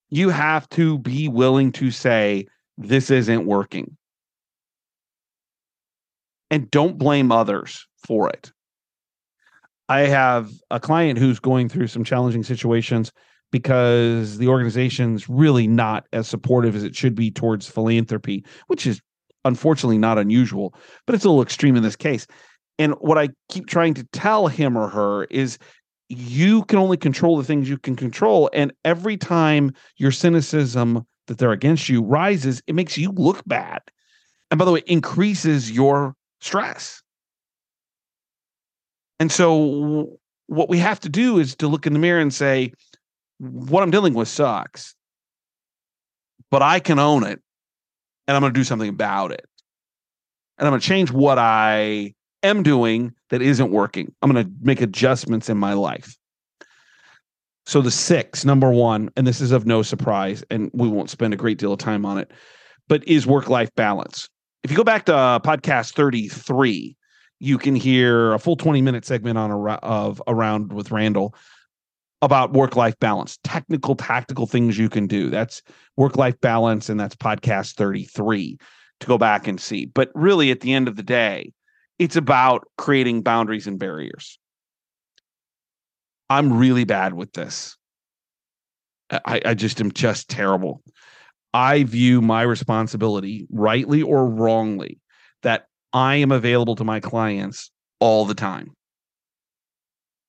You 0.09 0.30
have 0.30 0.68
to 0.70 0.99
be 0.99 1.28
willing 1.28 1.73
to 1.73 1.90
say, 1.90 2.47
this 2.76 3.11
isn't 3.11 3.47
working. 3.47 3.97
And 6.50 6.70
don't 6.70 6.99
blame 6.99 7.30
others 7.30 7.87
for 8.06 8.28
it. 8.28 8.50
I 9.88 10.00
have 10.02 10.50
a 10.70 10.80
client 10.80 11.18
who's 11.18 11.38
going 11.38 11.68
through 11.68 11.88
some 11.88 12.04
challenging 12.04 12.42
situations 12.42 13.12
because 13.52 14.38
the 14.38 14.49
organization's 14.49 15.28
really 15.28 15.66
not 15.66 16.06
as 16.12 16.28
supportive 16.28 16.76
as 16.76 16.85
it 16.85 16.94
should 16.94 17.14
be 17.14 17.30
towards 17.30 17.68
philanthropy, 17.68 18.44
which 18.68 18.87
is 18.87 19.00
unfortunately 19.44 19.99
not 19.99 20.18
unusual, 20.18 20.75
but 21.06 21.14
it's 21.14 21.25
a 21.25 21.28
little 21.28 21.42
extreme 21.42 21.76
in 21.76 21.82
this 21.82 21.97
case. 21.97 22.26
And 22.80 22.94
what 22.94 23.18
I 23.18 23.28
keep 23.50 23.66
trying 23.66 23.92
to 23.94 24.04
tell 24.04 24.46
him 24.46 24.75
or 24.75 24.88
her 24.88 25.25
is 25.25 25.58
you 26.08 26.64
can 26.64 26.78
only 26.78 26.96
control 26.96 27.37
the 27.37 27.44
things 27.44 27.68
you 27.68 27.76
can 27.76 27.94
control. 27.94 28.49
And 28.54 28.72
every 28.87 29.18
time 29.18 29.75
your 29.99 30.10
cynicism 30.10 31.06
that 31.26 31.37
they're 31.37 31.52
against 31.52 31.90
you 31.90 32.02
rises, 32.02 32.62
it 32.66 32.75
makes 32.75 32.96
you 32.96 33.12
look 33.12 33.42
bad. 33.46 33.82
And 34.50 34.58
by 34.58 34.64
the 34.64 34.72
way, 34.72 34.82
increases 34.87 35.70
your 35.70 36.16
stress. 36.40 37.02
And 39.18 39.30
so 39.30 40.16
what 40.46 40.70
we 40.70 40.78
have 40.78 41.00
to 41.00 41.10
do 41.10 41.38
is 41.38 41.54
to 41.56 41.68
look 41.68 41.87
in 41.87 41.92
the 41.92 41.99
mirror 41.99 42.20
and 42.20 42.32
say, 42.32 42.72
what 43.37 43.82
I'm 43.82 43.90
dealing 43.90 44.14
with 44.14 44.28
sucks, 44.28 44.94
but 46.50 46.62
I 46.62 46.80
can 46.80 46.99
own 46.99 47.25
it 47.25 47.42
and 48.26 48.37
I'm 48.37 48.40
going 48.40 48.54
to 48.54 48.58
do 48.58 48.64
something 48.64 48.88
about 48.88 49.32
it. 49.32 49.44
And 50.56 50.66
I'm 50.66 50.72
going 50.72 50.80
to 50.80 50.88
change 50.88 51.10
what 51.10 51.38
I 51.38 52.14
am 52.42 52.62
doing 52.62 53.14
that 53.30 53.42
isn't 53.42 53.70
working. 53.70 54.12
I'm 54.23 54.30
going 54.30 54.44
to 54.44 54.52
make 54.61 54.80
adjustments 54.80 55.49
in 55.49 55.56
my 55.56 55.73
life. 55.75 56.16
So 57.66 57.80
the 57.80 57.90
six, 57.90 58.44
number 58.44 58.70
one, 58.70 59.11
and 59.16 59.26
this 59.26 59.40
is 59.40 59.52
of 59.52 59.66
no 59.66 59.82
surprise, 59.82 60.42
and 60.50 60.70
we 60.73 60.88
won't 60.88 61.11
spend 61.11 61.35
a 61.35 61.37
great 61.37 61.59
deal 61.59 61.73
of 61.73 61.78
time 61.78 62.04
on 62.04 62.18
it, 62.18 62.32
but 62.88 63.06
is 63.06 63.26
work 63.26 63.49
life 63.49 63.70
balance. 63.76 64.28
If 64.64 64.70
you 64.70 64.76
go 64.76 64.85
back 64.85 65.04
to 65.06 65.14
uh, 65.14 65.38
podcast 65.38 65.94
33, 65.94 66.97
you 67.38 67.59
can 67.59 67.75
hear 67.75 68.32
a 68.32 68.38
full 68.38 68.56
20 68.56 68.82
minute 68.82 69.04
segment 69.04 69.38
on 69.38 69.50
a, 69.50 69.73
of 69.75 70.23
around 70.26 70.73
with 70.73 70.90
Randall 70.90 71.35
about 72.23 72.52
work 72.52 72.76
life 72.76 72.99
balance, 72.99 73.38
technical, 73.44 73.94
tactical 73.94 74.47
things 74.47 74.76
you 74.76 74.88
can 74.88 75.06
do. 75.06 75.30
That's 75.30 75.62
work 75.97 76.16
life 76.16 76.38
balance, 76.40 76.88
and 76.88 77.00
that's 77.00 77.16
podcast 77.16 77.76
33 77.76 78.59
to 79.00 79.06
go 79.06 79.16
back 79.16 79.47
and 79.47 79.61
see. 79.61 79.87
But 79.87 80.11
really, 80.14 80.50
at 80.50 80.61
the 80.61 80.75
end 80.75 80.88
of 80.88 80.97
the 80.97 81.02
day, 81.02 81.52
it's 82.00 82.16
about 82.16 82.66
creating 82.78 83.21
boundaries 83.21 83.66
and 83.66 83.78
barriers. 83.78 84.38
I'm 86.30 86.57
really 86.57 86.85
bad 86.85 87.12
with 87.12 87.35
this. 87.35 87.76
I, 89.11 89.42
I 89.45 89.54
just 89.54 89.83
am 89.83 89.92
just 89.92 90.30
terrible. 90.30 90.83
I 91.52 91.85
view 91.85 92.23
my 92.23 92.40
responsibility, 92.40 93.47
rightly 93.50 94.00
or 94.00 94.26
wrongly, 94.26 94.99
that 95.42 95.66
I 95.92 96.16
am 96.16 96.33
available 96.33 96.75
to 96.76 96.85
my 96.85 97.00
clients 97.00 97.71
all 97.99 98.25
the 98.25 98.35
time 98.35 98.73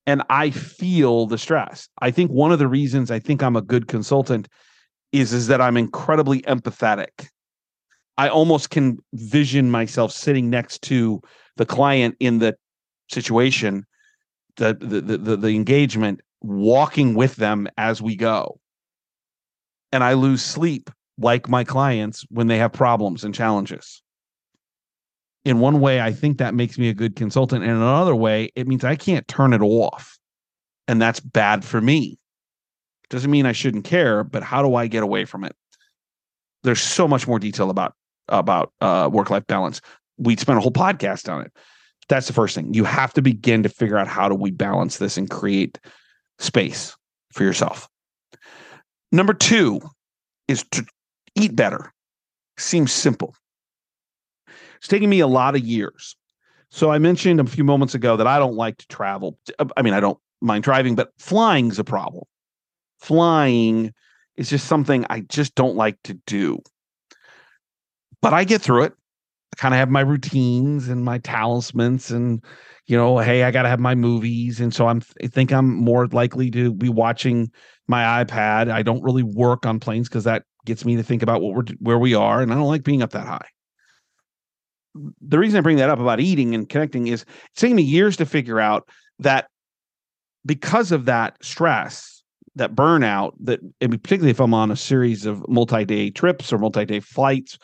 and 0.05 0.23
I 0.29 0.49
feel 0.49 1.25
the 1.25 1.37
stress. 1.37 1.87
I 2.01 2.11
think 2.11 2.31
one 2.31 2.51
of 2.51 2.59
the 2.59 2.67
reasons 2.67 3.11
I 3.11 3.19
think 3.19 3.41
I'm 3.41 3.55
a 3.55 3.61
good 3.61 3.87
consultant 3.87 4.49
is 5.13 5.31
is 5.31 5.47
that 5.47 5.61
I'm 5.61 5.77
incredibly 5.77 6.41
empathetic. 6.41 7.29
I 8.17 8.27
almost 8.27 8.71
can 8.71 8.97
vision 9.13 9.71
myself 9.71 10.11
sitting 10.11 10.49
next 10.49 10.81
to 10.83 11.21
the 11.57 11.65
client 11.65 12.15
in 12.19 12.39
the 12.39 12.55
situation, 13.09 13.85
the 14.57 14.73
the 14.79 15.01
the, 15.17 15.37
the, 15.37 15.55
engagement, 15.55 16.21
walking 16.41 17.13
with 17.15 17.35
them 17.35 17.67
as 17.77 18.01
we 18.01 18.15
go. 18.15 18.59
And 19.91 20.03
I 20.03 20.13
lose 20.13 20.41
sleep 20.41 20.89
like 21.17 21.49
my 21.49 21.63
clients 21.63 22.25
when 22.29 22.47
they 22.47 22.57
have 22.57 22.71
problems 22.71 23.23
and 23.23 23.35
challenges 23.35 24.01
in 25.43 25.59
one 25.59 25.79
way, 25.79 26.01
I 26.01 26.11
think 26.11 26.37
that 26.37 26.53
makes 26.53 26.77
me 26.77 26.89
a 26.89 26.93
good 26.93 27.15
consultant. 27.15 27.63
And 27.63 27.71
in 27.71 27.77
another 27.77 28.15
way, 28.15 28.49
it 28.55 28.67
means 28.67 28.83
I 28.83 28.95
can't 28.95 29.27
turn 29.27 29.53
it 29.53 29.61
off. 29.61 30.17
And 30.87 31.01
that's 31.01 31.19
bad 31.19 31.65
for 31.65 31.81
me. 31.81 32.19
Doesn't 33.09 33.31
mean 33.31 33.45
I 33.45 33.51
shouldn't 33.51 33.83
care, 33.83 34.23
but 34.23 34.43
how 34.43 34.61
do 34.61 34.75
I 34.75 34.87
get 34.87 35.03
away 35.03 35.25
from 35.25 35.43
it? 35.43 35.55
There's 36.63 36.81
so 36.81 37.07
much 37.07 37.27
more 37.27 37.39
detail 37.39 37.69
about 37.69 37.95
about 38.27 38.71
uh, 38.79 39.09
work 39.11 39.29
life 39.29 39.45
balance. 39.47 39.81
We'd 40.17 40.39
spent 40.39 40.57
a 40.57 40.61
whole 40.61 40.71
podcast 40.71 41.31
on 41.31 41.41
it. 41.41 41.51
That's 42.09 42.27
the 42.27 42.33
first 42.33 42.55
thing. 42.55 42.73
You 42.73 42.83
have 42.83 43.13
to 43.13 43.21
begin 43.21 43.63
to 43.63 43.69
figure 43.69 43.97
out 43.97 44.07
how 44.07 44.27
do 44.27 44.35
we 44.35 44.51
balance 44.51 44.97
this 44.97 45.17
and 45.17 45.29
create 45.29 45.79
space 46.39 46.95
for 47.31 47.43
yourself. 47.43 47.87
Number 49.11 49.33
two 49.33 49.79
is 50.47 50.65
to 50.71 50.85
eat 51.35 51.55
better. 51.55 51.93
Seems 52.57 52.91
simple. 52.91 53.35
It's 54.77 54.87
taking 54.87 55.09
me 55.09 55.19
a 55.19 55.27
lot 55.27 55.55
of 55.55 55.61
years. 55.61 56.15
So 56.69 56.89
I 56.91 56.99
mentioned 56.99 57.39
a 57.39 57.45
few 57.45 57.63
moments 57.63 57.93
ago 57.93 58.17
that 58.17 58.27
I 58.27 58.39
don't 58.39 58.55
like 58.55 58.77
to 58.77 58.87
travel. 58.87 59.37
I 59.77 59.81
mean, 59.81 59.93
I 59.93 59.99
don't 59.99 60.17
mind 60.41 60.63
driving, 60.63 60.95
but 60.95 61.11
flying's 61.19 61.79
a 61.79 61.83
problem. 61.83 62.23
Flying 62.99 63.93
is 64.37 64.49
just 64.49 64.67
something 64.67 65.05
I 65.09 65.21
just 65.21 65.55
don't 65.55 65.75
like 65.75 65.97
to 66.05 66.13
do. 66.25 66.59
But 68.21 68.33
I 68.33 68.43
get 68.43 68.61
through 68.61 68.83
it. 68.83 68.93
I 69.53 69.55
kind 69.57 69.73
of 69.73 69.79
have 69.79 69.89
my 69.89 70.01
routines 70.01 70.87
and 70.87 71.03
my 71.03 71.17
talismans 71.19 72.11
and 72.11 72.43
you 72.87 72.97
know, 72.97 73.19
hey, 73.19 73.43
I 73.43 73.51
got 73.51 73.61
to 73.61 73.69
have 73.69 73.79
my 73.79 73.95
movies 73.95 74.59
and 74.59 74.73
so 74.73 74.87
I'm 74.87 75.01
I 75.23 75.27
think 75.27 75.51
I'm 75.51 75.73
more 75.75 76.07
likely 76.07 76.51
to 76.51 76.73
be 76.73 76.89
watching 76.89 77.51
my 77.87 78.23
iPad. 78.23 78.71
I 78.71 78.81
don't 78.81 79.03
really 79.03 79.23
work 79.23 79.65
on 79.65 79.79
planes 79.79 80.09
cuz 80.09 80.23
that 80.23 80.43
gets 80.65 80.85
me 80.85 80.95
to 80.95 81.03
think 81.03 81.23
about 81.23 81.41
what 81.41 81.55
we're 81.55 81.75
where 81.79 81.99
we 81.99 82.13
are 82.13 82.41
and 82.41 82.51
I 82.51 82.55
don't 82.55 82.67
like 82.67 82.83
being 82.83 83.01
up 83.01 83.11
that 83.11 83.27
high 83.27 83.47
the 85.21 85.39
reason 85.39 85.57
I 85.57 85.61
bring 85.61 85.77
that 85.77 85.89
up 85.89 85.99
about 85.99 86.19
eating 86.19 86.53
and 86.53 86.67
connecting 86.67 87.07
is 87.07 87.23
it's 87.51 87.61
taking 87.61 87.75
me 87.75 87.83
years 87.83 88.17
to 88.17 88.25
figure 88.25 88.59
out 88.59 88.87
that 89.19 89.47
because 90.45 90.91
of 90.91 91.05
that 91.05 91.37
stress, 91.41 92.23
that 92.55 92.75
burnout, 92.75 93.33
that 93.41 93.59
particularly 93.79 94.31
if 94.31 94.39
I'm 94.39 94.53
on 94.53 94.71
a 94.71 94.75
series 94.75 95.25
of 95.25 95.47
multi-day 95.47 96.09
trips 96.09 96.51
or 96.51 96.57
multi-day 96.57 96.99
flights, 96.99 97.57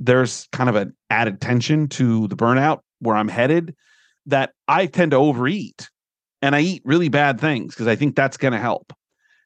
there's 0.00 0.48
kind 0.50 0.70
of 0.70 0.76
an 0.76 0.96
added 1.10 1.40
tension 1.40 1.86
to 1.86 2.26
the 2.26 2.36
burnout 2.36 2.80
where 3.00 3.14
I'm 3.14 3.28
headed 3.28 3.76
that 4.26 4.52
I 4.66 4.86
tend 4.86 5.12
to 5.12 5.18
overeat 5.18 5.88
and 6.42 6.56
I 6.56 6.60
eat 6.60 6.82
really 6.84 7.10
bad 7.10 7.38
things 7.38 7.74
because 7.74 7.86
I 7.86 7.96
think 7.96 8.16
that's 8.16 8.38
going 8.38 8.52
to 8.52 8.58
help. 8.58 8.92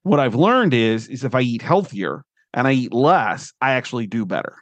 What 0.04 0.20
I've 0.20 0.36
learned 0.36 0.72
is 0.72 1.08
is 1.08 1.24
if 1.24 1.34
I 1.34 1.40
eat 1.40 1.60
healthier 1.60 2.24
and 2.52 2.68
I 2.68 2.72
eat 2.72 2.92
less, 2.92 3.52
I 3.60 3.72
actually 3.72 4.06
do 4.06 4.24
better. 4.24 4.56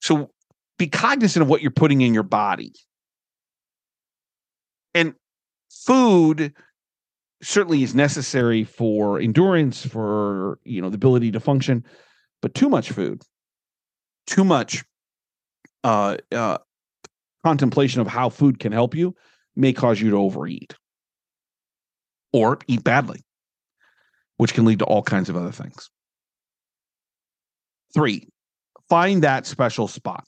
So 0.00 0.30
be 0.78 0.86
cognizant 0.86 1.42
of 1.42 1.48
what 1.48 1.60
you're 1.60 1.70
putting 1.72 2.00
in 2.00 2.14
your 2.14 2.22
body. 2.22 2.72
And 4.94 5.14
food 5.70 6.54
certainly 7.42 7.82
is 7.82 7.94
necessary 7.94 8.64
for 8.64 9.18
endurance, 9.18 9.84
for 9.84 10.58
you 10.64 10.80
know 10.80 10.90
the 10.90 10.96
ability 10.96 11.32
to 11.32 11.40
function, 11.40 11.84
but 12.42 12.54
too 12.54 12.68
much 12.68 12.90
food, 12.90 13.22
too 14.26 14.44
much 14.44 14.84
uh, 15.84 16.16
uh, 16.32 16.58
contemplation 17.44 18.00
of 18.00 18.06
how 18.06 18.28
food 18.28 18.58
can 18.58 18.72
help 18.72 18.94
you 18.94 19.14
may 19.56 19.72
cause 19.72 20.00
you 20.00 20.10
to 20.10 20.16
overeat 20.16 20.74
or 22.32 22.58
eat 22.68 22.84
badly, 22.84 23.22
which 24.36 24.54
can 24.54 24.64
lead 24.64 24.78
to 24.78 24.84
all 24.84 25.02
kinds 25.02 25.28
of 25.28 25.36
other 25.36 25.52
things. 25.52 25.90
Three, 27.92 28.28
find 28.88 29.22
that 29.22 29.46
special 29.46 29.88
spot 29.88 30.24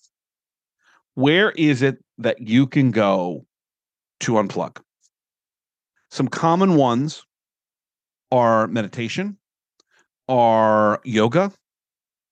where 1.15 1.51
is 1.53 1.83
it 1.83 1.99
that 2.19 2.41
you 2.41 2.67
can 2.67 2.91
go 2.91 3.45
to 4.21 4.33
unplug? 4.33 4.79
Some 6.11 6.29
common 6.29 6.77
ones 6.77 7.23
are 8.31 8.67
meditation, 8.67 9.37
are 10.29 11.01
yoga, 11.05 11.53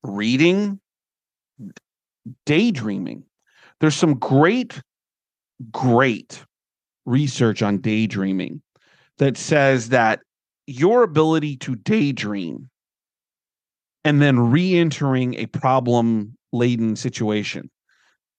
reading, 0.03 0.81
daydreaming. 2.47 3.25
There's 3.81 3.97
some 3.97 4.19
great, 4.19 4.81
great 5.71 6.45
research 7.07 7.63
on 7.63 7.79
daydreaming 7.79 8.63
that 9.19 9.37
says 9.37 9.89
that 9.91 10.21
your 10.67 11.03
ability 11.03 11.57
to 11.59 11.75
daydream 11.77 12.69
and 14.05 14.21
then 14.23 14.39
re 14.39 14.77
entering 14.77 15.35
a 15.35 15.47
problem 15.47 16.37
laden 16.53 16.97
situation 16.97 17.71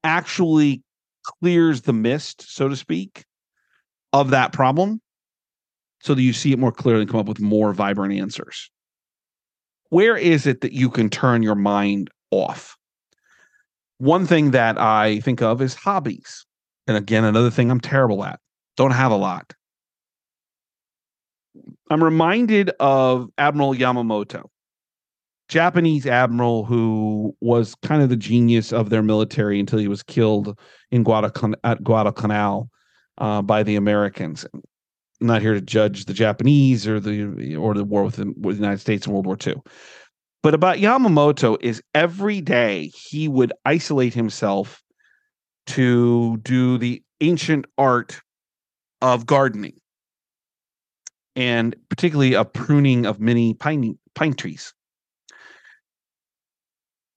actually 0.04 0.82
clears 1.24 1.82
the 1.82 1.94
mist, 1.94 2.44
so 2.48 2.68
to 2.68 2.76
speak, 2.76 3.26
of 4.14 4.32
that 4.32 4.54
problem 4.54 5.02
so 6.02 6.16
that 6.16 6.22
you 6.22 6.34
see 6.34 6.52
it 6.52 6.60
more 6.60 6.72
clearly 6.72 7.02
and 7.02 7.12
come 7.12 7.20
up 7.20 7.28
with 7.28 7.40
more 7.40 7.74
vibrant 7.74 8.14
answers. 8.14 8.72
Where 9.90 10.18
is 10.18 10.48
it 10.48 10.62
that 10.62 10.74
you 10.74 10.90
can 10.90 11.10
turn 11.10 11.44
your 11.44 11.56
mind 11.56 12.10
off? 12.32 12.76
One 14.02 14.26
thing 14.26 14.50
that 14.50 14.80
I 14.80 15.20
think 15.20 15.44
of 15.44 15.62
is 15.62 15.76
hobbies. 15.76 16.48
And 16.88 16.98
again, 16.98 17.24
another 17.24 17.52
thing 17.52 17.70
I'm 17.70 17.80
terrible 17.80 18.24
at. 18.24 18.40
Don't 18.76 18.90
have 18.90 19.12
a 19.12 19.16
lot. 19.16 19.54
I'm 21.92 22.04
reminded 22.04 22.72
of 22.80 23.30
Admiral 23.38 23.76
Yamamoto, 23.76 24.46
Japanese 25.50 26.08
admiral 26.08 26.66
who 26.66 27.38
was 27.42 27.76
kind 27.84 28.02
of 28.02 28.10
the 28.10 28.16
genius 28.16 28.74
of 28.74 28.90
their 28.90 29.04
military 29.04 29.60
until 29.60 29.78
he 29.78 29.88
was 29.88 30.02
killed 30.02 30.58
in 30.90 31.04
Guadalcanal, 31.04 31.60
at 31.64 31.84
Guadalcanal 31.84 32.72
uh, 33.20 33.44
by 33.44 33.62
the 33.62 33.76
Americans. 33.76 34.48
I'm 34.54 35.28
not 35.28 35.44
here 35.44 35.54
to 35.54 35.62
judge 35.62 36.06
the 36.06 36.14
Japanese 36.16 36.88
or 36.88 37.00
the 37.00 37.56
or 37.56 37.76
the 37.76 37.84
war 37.84 38.04
with 38.06 38.16
the, 38.16 38.34
with 38.36 38.56
the 38.56 38.64
United 38.64 38.80
States 38.80 39.06
in 39.06 39.14
World 39.14 39.28
War 39.28 39.38
II. 39.46 39.58
But 40.44 40.54
about 40.54 40.78
Yamamoto 40.78 41.58
is 41.62 41.84
every 41.94 42.42
day 42.42 42.88
he 42.88 43.28
would 43.28 43.54
isolate 43.66 44.14
himself 44.14 44.82
to 45.68 46.38
do 46.38 46.78
the 46.78 47.04
ancient 47.22 47.66
art 47.78 48.22
of 49.02 49.26
gardening 49.26 49.74
and 51.36 51.76
particularly 51.90 52.34
a 52.34 52.44
pruning 52.44 53.06
of 53.06 53.20
many 53.20 53.54
pine 53.54 53.98
pine 54.16 54.34
trees. 54.34 54.74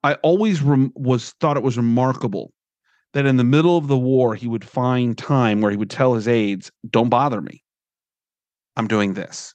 I 0.03 0.15
always 0.17 0.63
rem- 0.63 0.93
was 0.95 1.31
thought 1.41 1.57
it 1.57 1.63
was 1.63 1.77
remarkable 1.77 2.53
that 3.15 3.27
in 3.27 3.37
the 3.39 3.45
middle 3.45 3.79
of 3.79 3.89
the 3.89 3.99
war 3.99 4.35
he 4.35 4.47
would 4.47 4.65
find 4.65 5.17
time 5.17 5.61
where 5.61 5.71
he 5.71 5.77
would 5.77 5.91
tell 5.91 6.15
his 6.15 6.29
aides, 6.29 6.71
"Don't 6.89 7.09
bother 7.09 7.41
me. 7.41 7.65
I'm 8.77 8.87
doing 8.87 9.15
this." 9.15 9.55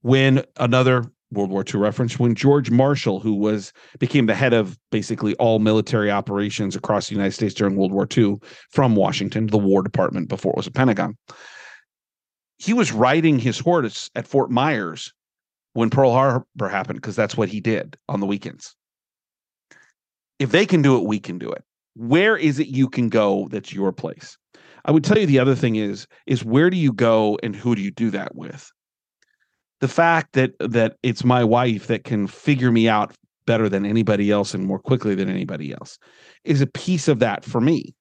When 0.00 0.44
another 0.56 1.04
World 1.32 1.50
War 1.50 1.64
II 1.66 1.80
reference, 1.80 2.18
when 2.18 2.34
George 2.34 2.70
Marshall, 2.70 3.20
who 3.20 3.34
was 3.34 3.72
became 3.98 4.26
the 4.26 4.34
head 4.34 4.52
of 4.52 4.78
basically 4.90 5.34
all 5.36 5.58
military 5.58 6.10
operations 6.10 6.76
across 6.76 7.08
the 7.08 7.14
United 7.14 7.32
States 7.32 7.54
during 7.54 7.76
World 7.76 7.92
War 7.92 8.06
II 8.16 8.36
from 8.70 8.94
Washington, 8.94 9.48
the 9.48 9.58
War 9.58 9.82
Department 9.82 10.28
before 10.28 10.52
it 10.52 10.56
was 10.56 10.66
a 10.66 10.72
Pentagon, 10.72 11.16
he 12.58 12.72
was 12.72 12.92
riding 12.92 13.38
his 13.38 13.58
horse 13.58 14.10
at 14.14 14.26
Fort 14.26 14.50
Myers 14.50 15.12
when 15.72 15.90
Pearl 15.90 16.12
Harbor 16.12 16.68
happened 16.68 17.00
because 17.00 17.16
that's 17.16 17.36
what 17.36 17.48
he 17.48 17.60
did 17.60 17.98
on 18.08 18.20
the 18.20 18.26
weekends. 18.26 18.74
If 20.38 20.50
they 20.50 20.66
can 20.66 20.82
do 20.82 20.96
it, 20.96 21.04
we 21.04 21.18
can 21.18 21.38
do 21.38 21.50
it. 21.50 21.64
Where 21.94 22.36
is 22.36 22.58
it 22.58 22.68
you 22.68 22.88
can 22.88 23.08
go 23.08 23.48
that's 23.50 23.72
your 23.72 23.92
place? 23.92 24.36
I 24.84 24.92
would 24.92 25.02
tell 25.02 25.18
you 25.18 25.26
the 25.26 25.38
other 25.38 25.54
thing 25.54 25.76
is 25.76 26.06
is 26.26 26.44
where 26.44 26.70
do 26.70 26.76
you 26.76 26.92
go 26.92 27.38
and 27.42 27.56
who 27.56 27.74
do 27.74 27.82
you 27.82 27.90
do 27.90 28.10
that 28.10 28.34
with? 28.34 28.70
The 29.80 29.88
fact 29.88 30.32
that 30.32 30.52
that 30.58 30.96
it's 31.02 31.24
my 31.24 31.44
wife 31.44 31.86
that 31.88 32.04
can 32.04 32.26
figure 32.26 32.72
me 32.72 32.88
out 32.88 33.14
better 33.46 33.68
than 33.68 33.86
anybody 33.86 34.30
else 34.30 34.54
and 34.54 34.64
more 34.64 34.78
quickly 34.78 35.14
than 35.14 35.28
anybody 35.28 35.72
else 35.72 35.98
is 36.44 36.60
a 36.60 36.66
piece 36.66 37.08
of 37.08 37.20
that 37.20 37.44
for 37.44 37.60
me. 37.60 37.94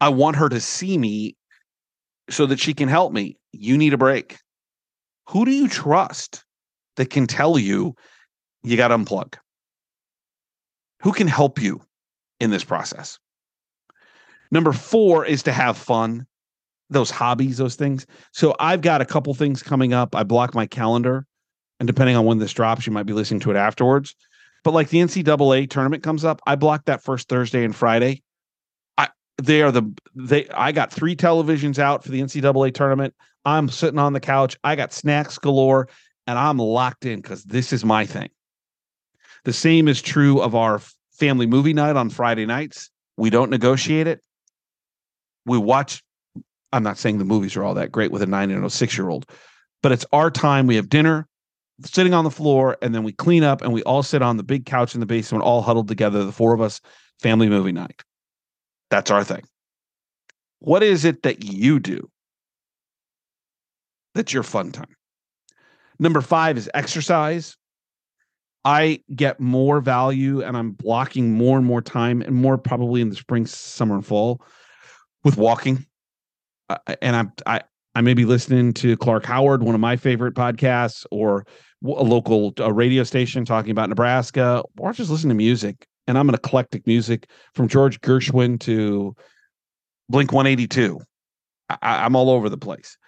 I 0.00 0.08
want 0.08 0.36
her 0.36 0.48
to 0.48 0.60
see 0.60 0.96
me 0.96 1.36
so 2.28 2.46
that 2.46 2.60
she 2.60 2.72
can 2.72 2.88
help 2.88 3.12
me. 3.12 3.36
You 3.52 3.76
need 3.76 3.92
a 3.92 3.98
break. 3.98 4.38
Who 5.28 5.44
do 5.44 5.50
you 5.50 5.68
trust 5.68 6.44
that 6.96 7.10
can 7.10 7.26
tell 7.26 7.58
you 7.58 7.94
you 8.62 8.76
got 8.76 8.88
to 8.88 8.98
unplug? 8.98 9.34
Who 11.02 11.12
can 11.12 11.26
help 11.26 11.60
you 11.60 11.80
in 12.40 12.50
this 12.50 12.64
process? 12.64 13.18
Number 14.50 14.72
four 14.72 15.24
is 15.24 15.42
to 15.44 15.52
have 15.52 15.76
fun, 15.76 16.26
those 16.90 17.10
hobbies, 17.10 17.56
those 17.56 17.76
things. 17.76 18.06
So 18.32 18.54
I've 18.58 18.82
got 18.82 19.00
a 19.00 19.06
couple 19.06 19.32
things 19.34 19.62
coming 19.62 19.94
up. 19.94 20.14
I 20.14 20.22
block 20.22 20.54
my 20.54 20.66
calendar, 20.66 21.26
and 21.78 21.86
depending 21.86 22.16
on 22.16 22.26
when 22.26 22.38
this 22.38 22.52
drops, 22.52 22.86
you 22.86 22.92
might 22.92 23.06
be 23.06 23.12
listening 23.12 23.40
to 23.40 23.50
it 23.50 23.56
afterwards. 23.56 24.14
But 24.64 24.74
like 24.74 24.88
the 24.88 24.98
NCAA 24.98 25.70
tournament 25.70 26.02
comes 26.02 26.24
up, 26.24 26.40
I 26.46 26.56
block 26.56 26.84
that 26.84 27.02
first 27.02 27.28
Thursday 27.28 27.64
and 27.64 27.74
Friday 27.74 28.22
I 28.98 29.08
they 29.42 29.62
are 29.62 29.72
the 29.72 29.90
they 30.14 30.46
I 30.48 30.72
got 30.72 30.92
three 30.92 31.16
televisions 31.16 31.78
out 31.78 32.04
for 32.04 32.10
the 32.10 32.20
NCAA 32.20 32.74
tournament. 32.74 33.14
I'm 33.44 33.68
sitting 33.68 33.98
on 33.98 34.12
the 34.12 34.20
couch. 34.20 34.56
I 34.62 34.76
got 34.76 34.92
snacks 34.92 35.38
galore 35.38 35.88
and 36.26 36.38
I'm 36.38 36.58
locked 36.58 37.06
in 37.06 37.20
because 37.20 37.44
this 37.44 37.72
is 37.72 37.84
my 37.84 38.04
thing. 38.04 38.28
The 39.44 39.52
same 39.54 39.88
is 39.88 40.02
true 40.02 40.40
of 40.40 40.54
our 40.54 40.82
family 41.12 41.46
movie 41.46 41.72
night 41.72 41.96
on 41.96 42.10
Friday 42.10 42.44
nights. 42.44 42.90
We 43.16 43.30
don't 43.30 43.50
negotiate 43.50 44.06
it. 44.06 44.20
We 45.46 45.56
watch. 45.56 46.02
I'm 46.72 46.82
not 46.82 46.98
saying 46.98 47.18
the 47.18 47.24
movies 47.24 47.56
are 47.56 47.64
all 47.64 47.74
that 47.74 47.92
great 47.92 48.12
with 48.12 48.22
a 48.22 48.26
nine 48.26 48.50
and 48.50 48.64
a 48.64 48.70
six 48.70 48.96
year 48.96 49.08
old, 49.08 49.26
but 49.82 49.92
it's 49.92 50.06
our 50.12 50.30
time. 50.30 50.66
We 50.66 50.76
have 50.76 50.88
dinner, 50.88 51.28
sitting 51.84 52.14
on 52.14 52.24
the 52.24 52.30
floor, 52.30 52.76
and 52.82 52.94
then 52.94 53.02
we 53.02 53.12
clean 53.12 53.42
up 53.42 53.62
and 53.62 53.72
we 53.72 53.82
all 53.82 54.02
sit 54.02 54.22
on 54.22 54.36
the 54.36 54.42
big 54.42 54.66
couch 54.66 54.94
in 54.94 55.00
the 55.00 55.06
basement, 55.06 55.44
all 55.44 55.62
huddled 55.62 55.88
together, 55.88 56.24
the 56.24 56.32
four 56.32 56.54
of 56.54 56.60
us, 56.60 56.80
family 57.20 57.48
movie 57.48 57.72
night. 57.72 58.02
That's 58.90 59.10
our 59.10 59.24
thing. 59.24 59.42
What 60.58 60.82
is 60.82 61.04
it 61.04 61.22
that 61.22 61.44
you 61.44 61.80
do 61.80 62.10
that's 64.14 64.32
your 64.32 64.42
fun 64.42 64.72
time? 64.72 64.96
Number 65.98 66.20
five 66.20 66.56
is 66.56 66.70
exercise. 66.74 67.56
I 68.64 69.00
get 69.14 69.40
more 69.40 69.80
value 69.80 70.42
and 70.42 70.56
I'm 70.56 70.72
blocking 70.72 71.32
more 71.32 71.56
and 71.56 71.66
more 71.66 71.80
time 71.80 72.20
and 72.20 72.34
more 72.34 72.58
probably 72.58 73.00
in 73.00 73.08
the 73.08 73.16
spring, 73.16 73.46
summer, 73.46 73.94
and 73.94 74.06
fall 74.06 74.42
with 75.24 75.36
walking. 75.36 75.86
And 77.00 77.16
I'm, 77.16 77.32
I, 77.46 77.62
I 77.94 78.00
may 78.00 78.14
be 78.14 78.24
listening 78.24 78.72
to 78.74 78.96
Clark 78.96 79.24
Howard, 79.24 79.62
one 79.62 79.74
of 79.74 79.80
my 79.80 79.96
favorite 79.96 80.34
podcasts, 80.34 81.04
or 81.10 81.46
a 81.84 82.04
local 82.04 82.52
a 82.58 82.72
radio 82.72 83.02
station 83.02 83.44
talking 83.44 83.70
about 83.70 83.88
Nebraska, 83.88 84.62
or 84.78 84.92
just 84.92 85.10
listen 85.10 85.28
to 85.28 85.34
music 85.34 85.86
and 86.10 86.18
I'm 86.18 86.28
an 86.28 86.34
eclectic 86.34 86.88
music 86.88 87.28
from 87.54 87.68
George 87.68 88.00
Gershwin 88.00 88.58
to 88.60 89.14
Blink 90.08 90.32
182. 90.32 91.00
I, 91.68 92.04
am 92.04 92.16
all 92.16 92.30
over 92.30 92.48
the 92.48 92.58
place. 92.58 92.98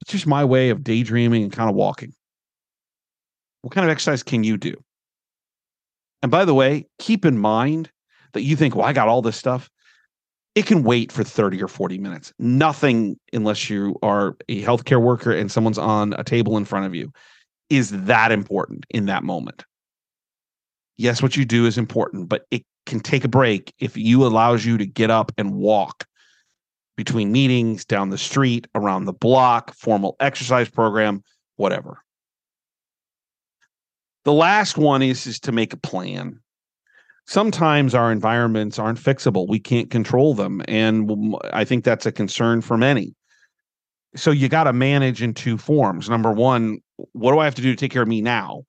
It's 0.00 0.10
just 0.10 0.26
my 0.26 0.42
way 0.42 0.70
of 0.70 0.82
daydreaming 0.82 1.42
and 1.42 1.52
kind 1.52 1.68
of 1.68 1.76
walking. 1.76 2.14
What 3.60 3.74
kind 3.74 3.84
of 3.84 3.90
exercise 3.90 4.22
can 4.22 4.42
you 4.42 4.56
do? 4.56 4.74
And 6.22 6.30
by 6.30 6.46
the 6.46 6.54
way, 6.54 6.86
keep 6.98 7.26
in 7.26 7.38
mind 7.38 7.90
that 8.32 8.42
you 8.42 8.56
think, 8.56 8.74
well, 8.74 8.86
I 8.86 8.94
got 8.94 9.08
all 9.08 9.20
this 9.20 9.36
stuff. 9.36 9.68
It 10.56 10.66
can 10.66 10.82
wait 10.82 11.12
for 11.12 11.22
30 11.22 11.62
or 11.62 11.68
40 11.68 11.98
minutes. 11.98 12.32
Nothing, 12.40 13.20
unless 13.32 13.70
you 13.70 13.96
are 14.02 14.36
a 14.48 14.62
healthcare 14.62 15.00
worker 15.00 15.30
and 15.30 15.52
someone's 15.52 15.78
on 15.78 16.14
a 16.14 16.24
table 16.24 16.56
in 16.56 16.64
front 16.64 16.86
of 16.86 16.94
you, 16.96 17.12
is 17.70 17.90
that 17.90 18.32
important 18.32 18.84
in 18.90 19.06
that 19.06 19.22
moment 19.22 19.64
yes, 20.96 21.22
what 21.22 21.36
you 21.36 21.44
do 21.44 21.66
is 21.66 21.78
important, 21.78 22.28
but 22.28 22.46
it 22.50 22.64
can 22.86 23.00
take 23.00 23.24
a 23.24 23.28
break 23.28 23.72
if 23.78 23.96
you 23.96 24.26
allows 24.26 24.64
you 24.64 24.78
to 24.78 24.86
get 24.86 25.10
up 25.10 25.32
and 25.38 25.54
walk 25.54 26.06
between 26.96 27.32
meetings, 27.32 27.84
down 27.84 28.10
the 28.10 28.18
street, 28.18 28.66
around 28.74 29.04
the 29.04 29.12
block, 29.12 29.74
formal 29.74 30.16
exercise 30.20 30.68
program, 30.68 31.22
whatever. 31.56 32.02
The 34.24 34.32
last 34.32 34.78
one 34.78 35.02
is 35.02 35.26
is 35.26 35.38
to 35.40 35.52
make 35.52 35.72
a 35.72 35.76
plan. 35.76 36.40
Sometimes 37.26 37.94
our 37.94 38.12
environments 38.12 38.78
aren't 38.78 39.00
fixable. 39.00 39.48
We 39.48 39.58
can't 39.58 39.90
control 39.90 40.34
them, 40.34 40.62
and 40.68 41.36
I 41.52 41.64
think 41.64 41.84
that's 41.84 42.06
a 42.06 42.12
concern 42.12 42.60
for 42.60 42.76
many. 42.76 43.14
So 44.14 44.30
you 44.30 44.48
got 44.48 44.64
to 44.64 44.72
manage 44.72 45.22
in 45.22 45.34
two 45.34 45.58
forms. 45.58 46.08
Number 46.08 46.32
one, 46.32 46.78
what 47.12 47.32
do 47.32 47.38
I 47.40 47.44
have 47.44 47.56
to 47.56 47.62
do 47.62 47.70
to 47.72 47.76
take 47.76 47.90
care 47.90 48.02
of 48.02 48.08
me 48.08 48.22
now? 48.22 48.62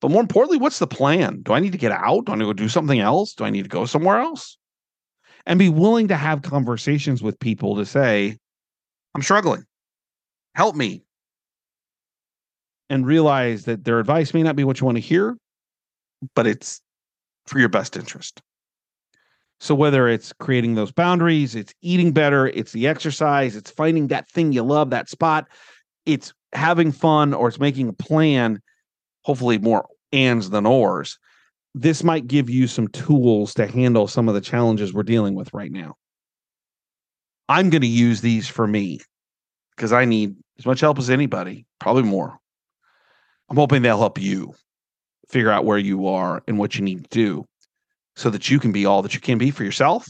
But 0.00 0.10
more 0.10 0.20
importantly, 0.20 0.58
what's 0.58 0.78
the 0.78 0.86
plan? 0.86 1.42
Do 1.42 1.52
I 1.54 1.60
need 1.60 1.72
to 1.72 1.78
get 1.78 1.90
out? 1.90 2.26
Do 2.26 2.32
I 2.32 2.36
need 2.36 2.42
to 2.42 2.46
go 2.46 2.52
do 2.52 2.68
something 2.68 3.00
else? 3.00 3.34
Do 3.34 3.44
I 3.44 3.50
need 3.50 3.64
to 3.64 3.68
go 3.68 3.84
somewhere 3.84 4.18
else? 4.18 4.58
And 5.46 5.58
be 5.58 5.68
willing 5.68 6.08
to 6.08 6.16
have 6.16 6.42
conversations 6.42 7.22
with 7.22 7.38
people 7.40 7.76
to 7.76 7.84
say, 7.84 8.38
I'm 9.14 9.22
struggling. 9.22 9.64
Help 10.54 10.76
me. 10.76 11.02
And 12.88 13.06
realize 13.06 13.64
that 13.64 13.84
their 13.84 13.98
advice 13.98 14.32
may 14.32 14.42
not 14.42 14.56
be 14.56 14.64
what 14.64 14.80
you 14.80 14.84
want 14.86 14.96
to 14.96 15.02
hear, 15.02 15.36
but 16.34 16.46
it's 16.46 16.80
for 17.46 17.58
your 17.58 17.68
best 17.68 17.96
interest. 17.96 18.40
So 19.60 19.74
whether 19.74 20.08
it's 20.08 20.32
creating 20.34 20.74
those 20.74 20.92
boundaries, 20.92 21.54
it's 21.54 21.74
eating 21.80 22.12
better, 22.12 22.48
it's 22.48 22.72
the 22.72 22.86
exercise, 22.86 23.56
it's 23.56 23.70
finding 23.70 24.08
that 24.08 24.28
thing 24.28 24.52
you 24.52 24.62
love, 24.62 24.90
that 24.90 25.08
spot, 25.08 25.48
it's 26.06 26.32
having 26.52 26.92
fun, 26.92 27.32
or 27.32 27.48
it's 27.48 27.60
making 27.60 27.88
a 27.88 27.92
plan, 27.92 28.60
hopefully 29.22 29.58
more 29.58 29.86
ands 30.12 30.50
than 30.50 30.66
ors. 30.66 31.18
This 31.74 32.04
might 32.04 32.26
give 32.26 32.50
you 32.50 32.66
some 32.66 32.88
tools 32.88 33.54
to 33.54 33.66
handle 33.66 34.06
some 34.06 34.28
of 34.28 34.34
the 34.34 34.40
challenges 34.40 34.92
we're 34.92 35.02
dealing 35.02 35.34
with 35.34 35.52
right 35.54 35.72
now. 35.72 35.94
I'm 37.48 37.70
going 37.70 37.82
to 37.82 37.88
use 37.88 38.20
these 38.20 38.48
for 38.48 38.66
me 38.66 39.00
because 39.76 39.92
I 39.92 40.04
need 40.04 40.36
as 40.58 40.66
much 40.66 40.80
help 40.80 40.98
as 40.98 41.10
anybody, 41.10 41.66
probably 41.80 42.04
more. 42.04 42.38
I'm 43.48 43.56
hoping 43.56 43.82
they'll 43.82 43.98
help 43.98 44.20
you 44.20 44.54
figure 45.34 45.50
out 45.50 45.64
where 45.64 45.78
you 45.78 46.06
are 46.06 46.44
and 46.46 46.60
what 46.60 46.76
you 46.76 46.80
need 46.80 47.02
to 47.02 47.10
do 47.10 47.44
so 48.14 48.30
that 48.30 48.48
you 48.48 48.60
can 48.60 48.70
be 48.70 48.86
all 48.86 49.02
that 49.02 49.14
you 49.14 49.20
can 49.20 49.36
be 49.36 49.50
for 49.50 49.64
yourself, 49.64 50.06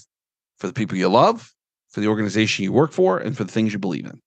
for 0.59 0.67
the 0.67 0.73
people 0.75 0.99
you 0.99 1.09
love, 1.09 1.51
for 1.89 2.01
the 2.01 2.09
organization 2.09 2.63
you 2.63 2.71
work 2.71 2.93
for 2.93 3.17
and 3.17 3.35
for 3.35 3.43
the 3.43 3.51
things 3.51 3.73
you 3.73 3.79
believe 3.79 4.05
in. 4.05 4.21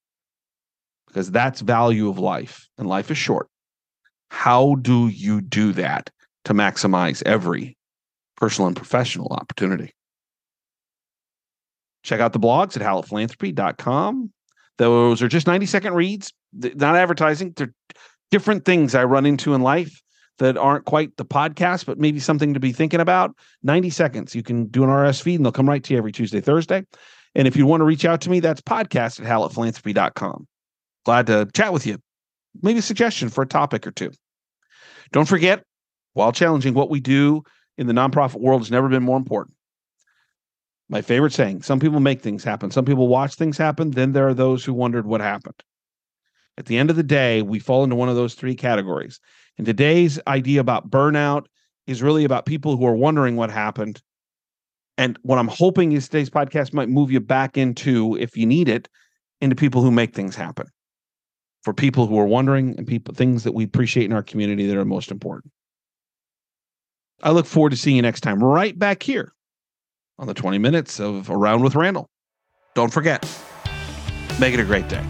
Because 1.05 1.29
that's 1.29 1.61
value 1.61 2.09
of 2.09 2.17
life, 2.17 2.67
and 2.79 2.89
life 2.89 3.11
is 3.11 3.17
short. 3.17 3.47
How 4.31 4.73
do 4.81 5.07
you 5.07 5.39
do 5.39 5.71
that 5.73 6.09
to 6.45 6.55
maximize 6.55 7.21
every 7.27 7.77
personal 8.35 8.65
and 8.65 8.75
professional 8.75 9.27
opportunity? 9.27 9.93
Check 12.01 12.21
out 12.21 12.33
the 12.33 12.39
blogs 12.39 12.75
at 12.75 12.81
hallettphilanthropy.com. 12.81 14.31
Those 14.79 15.21
are 15.21 15.27
just 15.27 15.45
90 15.45 15.67
second 15.67 15.93
reads, 15.93 16.33
not 16.51 16.95
advertising. 16.95 17.53
They're 17.55 17.73
different 18.31 18.65
things 18.65 18.95
I 18.95 19.03
run 19.03 19.27
into 19.27 19.53
in 19.53 19.61
life 19.61 20.01
that 20.39 20.57
aren't 20.57 20.85
quite 20.85 21.17
the 21.17 21.25
podcast, 21.25 21.85
but 21.85 21.97
maybe 21.97 22.19
something 22.19 22.53
to 22.53 22.59
be 22.59 22.71
thinking 22.71 22.99
about. 22.99 23.35
90 23.63 23.89
seconds. 23.89 24.35
You 24.35 24.43
can 24.43 24.65
do 24.67 24.83
an 24.83 24.89
RS 24.89 25.19
feed 25.21 25.35
and 25.35 25.45
they'll 25.45 25.51
come 25.51 25.69
right 25.69 25.83
to 25.83 25.93
you 25.93 25.97
every 25.97 26.11
Tuesday, 26.11 26.41
Thursday. 26.41 26.85
And 27.35 27.47
if 27.47 27.55
you 27.55 27.65
want 27.65 27.81
to 27.81 27.85
reach 27.85 28.05
out 28.05 28.21
to 28.21 28.29
me, 28.29 28.39
that's 28.39 28.61
podcast 28.61 29.19
at 29.19 29.27
hallettphilanthropy.com. 29.27 30.47
Glad 31.05 31.27
to 31.27 31.47
chat 31.53 31.73
with 31.73 31.85
you. 31.85 31.97
Maybe 32.61 32.79
a 32.79 32.83
suggestion 32.83 33.29
for 33.29 33.43
a 33.43 33.47
topic 33.47 33.85
or 33.85 33.91
two. 33.91 34.11
Don't 35.11 35.27
forget, 35.27 35.63
while 36.13 36.31
challenging, 36.31 36.73
what 36.73 36.89
we 36.89 36.99
do 36.99 37.43
in 37.77 37.87
the 37.87 37.93
nonprofit 37.93 38.39
world 38.39 38.61
has 38.61 38.71
never 38.71 38.89
been 38.89 39.03
more 39.03 39.17
important. 39.17 39.55
My 40.89 41.01
favorite 41.01 41.33
saying 41.33 41.63
some 41.63 41.79
people 41.79 41.99
make 41.99 42.21
things 42.21 42.43
happen, 42.43 42.71
some 42.71 42.85
people 42.85 43.07
watch 43.07 43.35
things 43.35 43.57
happen, 43.57 43.91
then 43.91 44.13
there 44.13 44.27
are 44.27 44.33
those 44.33 44.63
who 44.63 44.73
wondered 44.73 45.05
what 45.05 45.21
happened. 45.21 45.61
At 46.57 46.65
the 46.65 46.77
end 46.77 46.89
of 46.89 46.95
the 46.95 47.03
day, 47.03 47.41
we 47.41 47.59
fall 47.59 47.83
into 47.83 47.95
one 47.95 48.09
of 48.09 48.15
those 48.15 48.33
three 48.33 48.55
categories. 48.55 49.19
And 49.57 49.65
today's 49.65 50.19
idea 50.27 50.59
about 50.59 50.89
burnout 50.89 51.45
is 51.87 52.03
really 52.03 52.25
about 52.25 52.45
people 52.45 52.77
who 52.77 52.85
are 52.85 52.95
wondering 52.95 53.35
what 53.35 53.49
happened. 53.49 54.01
And 54.97 55.17
what 55.21 55.37
I'm 55.37 55.47
hoping 55.47 55.91
is 55.91 56.07
today's 56.07 56.29
podcast 56.29 56.73
might 56.73 56.89
move 56.89 57.11
you 57.11 57.19
back 57.19 57.57
into, 57.57 58.15
if 58.17 58.35
you 58.35 58.45
need 58.45 58.67
it, 58.67 58.89
into 59.41 59.55
people 59.55 59.81
who 59.81 59.91
make 59.91 60.13
things 60.13 60.35
happen. 60.35 60.67
For 61.63 61.73
people 61.73 62.07
who 62.07 62.17
are 62.19 62.25
wondering 62.25 62.75
and 62.77 62.87
people 62.87 63.13
things 63.13 63.43
that 63.43 63.53
we 63.53 63.63
appreciate 63.63 64.05
in 64.05 64.13
our 64.13 64.23
community 64.23 64.67
that 64.67 64.77
are 64.77 64.85
most 64.85 65.11
important. 65.11 65.51
I 67.23 67.31
look 67.31 67.45
forward 67.45 67.71
to 67.71 67.77
seeing 67.77 67.95
you 67.95 68.01
next 68.01 68.21
time, 68.21 68.43
right 68.43 68.77
back 68.77 69.01
here 69.01 69.33
on 70.19 70.27
the 70.27 70.33
20 70.33 70.59
minutes 70.59 70.99
of 70.99 71.29
Around 71.29 71.63
with 71.63 71.75
Randall. 71.75 72.09
Don't 72.75 72.93
forget, 72.93 73.27
make 74.39 74.53
it 74.53 74.59
a 74.59 74.65
great 74.65 74.87
day. 74.87 75.03